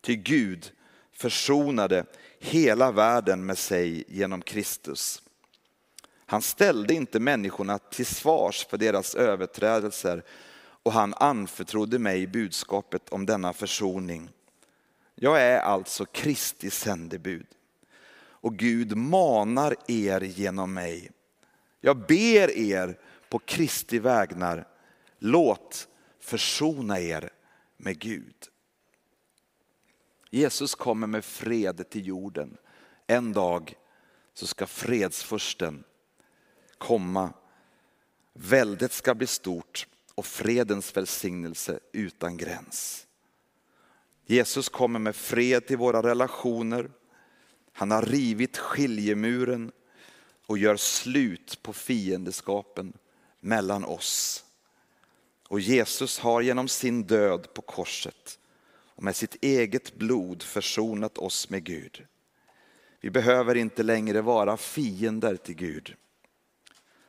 Ty 0.00 0.16
Gud 0.16 0.72
försonade 1.12 2.04
hela 2.38 2.92
världen 2.92 3.46
med 3.46 3.58
sig 3.58 4.04
genom 4.08 4.42
Kristus. 4.42 5.22
Han 6.26 6.42
ställde 6.42 6.94
inte 6.94 7.20
människorna 7.20 7.78
till 7.78 8.06
svars 8.06 8.66
för 8.66 8.78
deras 8.78 9.14
överträdelser 9.14 10.24
och 10.82 10.92
han 10.92 11.14
anförtrodde 11.14 11.98
mig 11.98 12.26
budskapet 12.26 13.08
om 13.08 13.26
denna 13.26 13.52
försoning. 13.52 14.28
Jag 15.14 15.42
är 15.42 15.58
alltså 15.58 16.04
Kristi 16.04 16.70
sändebud 16.70 17.46
och 18.46 18.56
Gud 18.56 18.96
manar 18.96 19.76
er 19.86 20.20
genom 20.20 20.74
mig. 20.74 21.10
Jag 21.86 21.96
ber 21.96 22.50
er 22.50 22.98
på 23.28 23.38
Kristi 23.38 23.98
vägnar, 23.98 24.68
låt 25.18 25.88
försona 26.20 27.00
er 27.00 27.30
med 27.76 27.98
Gud. 27.98 28.48
Jesus 30.30 30.74
kommer 30.74 31.06
med 31.06 31.24
fred 31.24 31.90
till 31.90 32.06
jorden. 32.06 32.56
En 33.06 33.32
dag 33.32 33.74
så 34.34 34.46
ska 34.46 34.66
fredsfursten 34.66 35.84
komma. 36.78 37.32
Väldet 38.32 38.92
ska 38.92 39.14
bli 39.14 39.26
stort 39.26 39.86
och 40.14 40.26
fredens 40.26 40.96
välsignelse 40.96 41.80
utan 41.92 42.36
gräns. 42.36 43.06
Jesus 44.24 44.68
kommer 44.68 44.98
med 44.98 45.16
fred 45.16 45.66
till 45.66 45.76
våra 45.76 46.02
relationer. 46.02 46.90
Han 47.72 47.90
har 47.90 48.02
rivit 48.02 48.58
skiljemuren 48.58 49.72
och 50.46 50.58
gör 50.58 50.76
slut 50.76 51.62
på 51.62 51.72
fiendeskapen 51.72 52.92
mellan 53.40 53.84
oss. 53.84 54.44
Och 55.48 55.60
Jesus 55.60 56.18
har 56.18 56.40
genom 56.40 56.68
sin 56.68 57.02
död 57.02 57.54
på 57.54 57.62
korset 57.62 58.38
och 58.68 59.02
med 59.02 59.16
sitt 59.16 59.44
eget 59.44 59.94
blod 59.94 60.42
försonat 60.42 61.18
oss 61.18 61.50
med 61.50 61.64
Gud. 61.64 62.06
Vi 63.00 63.10
behöver 63.10 63.54
inte 63.54 63.82
längre 63.82 64.20
vara 64.20 64.56
fiender 64.56 65.36
till 65.36 65.54
Gud. 65.54 65.94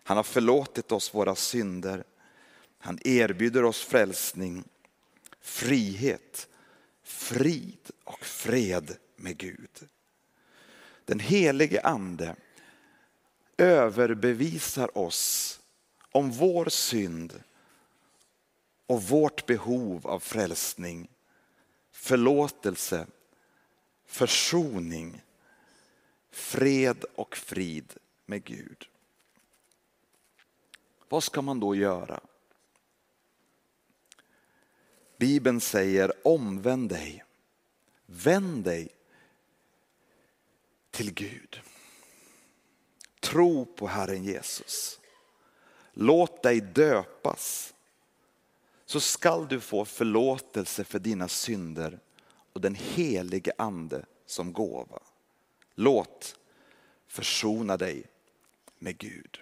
Han 0.04 0.18
har 0.18 0.24
förlåtit 0.24 0.92
oss 0.92 1.14
våra 1.14 1.36
synder. 1.36 2.04
Han 2.80 3.00
erbjuder 3.04 3.64
oss 3.64 3.84
frälsning, 3.84 4.64
frihet, 5.42 6.48
frid 7.04 7.92
och 8.04 8.26
fred 8.26 8.98
med 9.16 9.38
Gud. 9.38 9.88
Den 11.06 11.20
helige 11.20 11.82
ande 11.82 12.36
överbevisar 13.58 14.98
oss 14.98 15.60
om 16.12 16.32
vår 16.32 16.66
synd 16.70 17.44
och 18.88 19.04
vårt 19.04 19.46
behov 19.46 20.08
av 20.08 20.20
frälsning, 20.20 21.10
förlåtelse, 21.92 23.08
försoning, 24.06 25.22
fred 26.32 27.06
och 27.16 27.38
frid 27.38 27.94
med 28.26 28.44
Gud. 28.44 28.90
Vad 31.10 31.24
ska 31.24 31.42
man 31.42 31.60
då 31.60 31.76
göra? 31.76 32.20
Bibeln 35.18 35.62
säger 35.62 36.28
omvänd 36.28 36.90
dig, 36.90 37.24
vänd 38.06 38.64
dig 38.64 38.90
till 40.92 41.14
Gud. 41.14 41.62
Tro 43.28 43.66
på 43.66 43.88
Herren 43.88 44.24
Jesus. 44.24 45.00
Låt 45.94 46.44
dig 46.44 46.62
döpas 46.62 47.74
så 48.86 49.00
skall 49.00 49.48
du 49.48 49.60
få 49.60 49.86
förlåtelse 49.86 50.84
för 50.84 51.00
dina 51.00 51.28
synder 51.28 52.00
och 52.54 52.62
den 52.62 52.76
helige 52.76 53.52
ande 53.58 54.06
som 54.26 54.54
gåva. 54.54 55.00
Låt 55.76 56.40
försona 57.08 57.78
dig 57.78 58.06
med 58.80 58.98
Gud. 58.98 59.42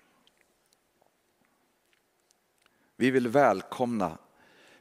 Vi 2.95 3.11
vill 3.11 3.27
välkomna 3.27 4.17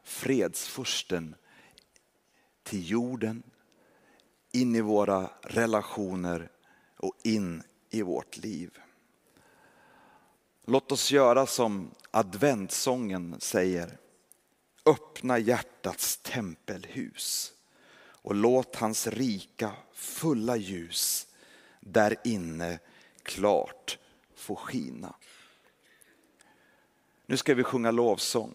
fredsfursten 0.02 1.34
till 2.62 2.90
jorden, 2.90 3.42
in 4.52 4.74
i 4.74 4.80
våra 4.80 5.30
relationer 5.42 6.50
och 6.96 7.14
in 7.22 7.62
i 7.90 8.02
vårt 8.02 8.36
liv. 8.36 8.78
Låt 10.66 10.92
oss 10.92 11.12
göra 11.12 11.46
som 11.46 11.90
adventsången 12.10 13.36
säger. 13.38 13.98
Öppna 14.86 15.38
hjärtats 15.38 16.16
tempelhus 16.16 17.52
och 17.96 18.34
låt 18.34 18.76
hans 18.76 19.06
rika 19.06 19.72
fulla 19.92 20.56
ljus 20.56 21.26
där 21.80 22.16
inne 22.24 22.78
klart 23.22 23.98
få 24.34 24.56
skina. 24.56 25.14
Nu 27.26 27.36
ska 27.36 27.54
vi 27.54 27.62
sjunga 27.62 27.90
lovsång. 27.90 28.54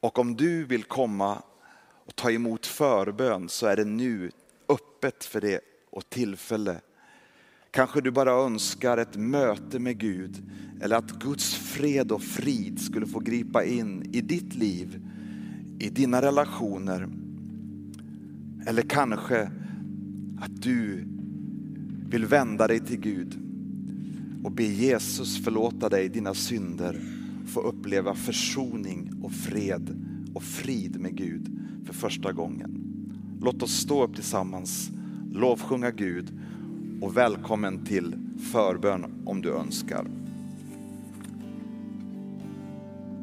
Och 0.00 0.18
om 0.18 0.36
du 0.36 0.64
vill 0.64 0.84
komma 0.84 1.42
och 2.06 2.16
ta 2.16 2.30
emot 2.30 2.66
förbön 2.66 3.48
så 3.48 3.66
är 3.66 3.76
det 3.76 3.84
nu 3.84 4.30
öppet 4.68 5.24
för 5.24 5.40
det 5.40 5.60
och 5.90 6.10
tillfälle. 6.10 6.80
Kanske 7.74 8.00
du 8.00 8.10
bara 8.10 8.30
önskar 8.30 8.96
ett 8.98 9.16
möte 9.16 9.78
med 9.78 9.98
Gud 9.98 10.42
eller 10.80 10.96
att 10.96 11.18
Guds 11.18 11.54
fred 11.54 12.12
och 12.12 12.22
frid 12.22 12.80
skulle 12.80 13.06
få 13.06 13.18
gripa 13.18 13.64
in 13.64 14.10
i 14.12 14.20
ditt 14.20 14.54
liv, 14.54 15.00
i 15.78 15.88
dina 15.88 16.22
relationer. 16.22 17.08
Eller 18.66 18.82
kanske 18.82 19.50
att 20.40 20.62
du 20.62 21.06
vill 22.08 22.26
vända 22.26 22.66
dig 22.66 22.80
till 22.80 23.00
Gud 23.00 23.38
och 24.44 24.52
be 24.52 24.64
Jesus 24.64 25.44
förlåta 25.44 25.88
dig 25.88 26.08
dina 26.08 26.34
synder 26.34 27.00
få 27.46 27.60
uppleva 27.60 28.14
försoning 28.14 29.10
och 29.22 29.32
fred 29.32 30.04
och 30.34 30.42
frid 30.42 31.00
med 31.00 31.16
Gud 31.16 31.58
för 31.86 31.94
första 31.94 32.32
gången. 32.32 32.78
Låt 33.40 33.62
oss 33.62 33.76
stå 33.76 34.04
upp 34.04 34.14
tillsammans, 34.14 34.90
lovsjunga 35.30 35.90
Gud 35.90 36.38
och 37.02 37.16
välkommen 37.16 37.84
till 37.84 38.14
förbön 38.52 39.22
om 39.26 39.42
du 39.42 39.52
önskar. 39.52 40.21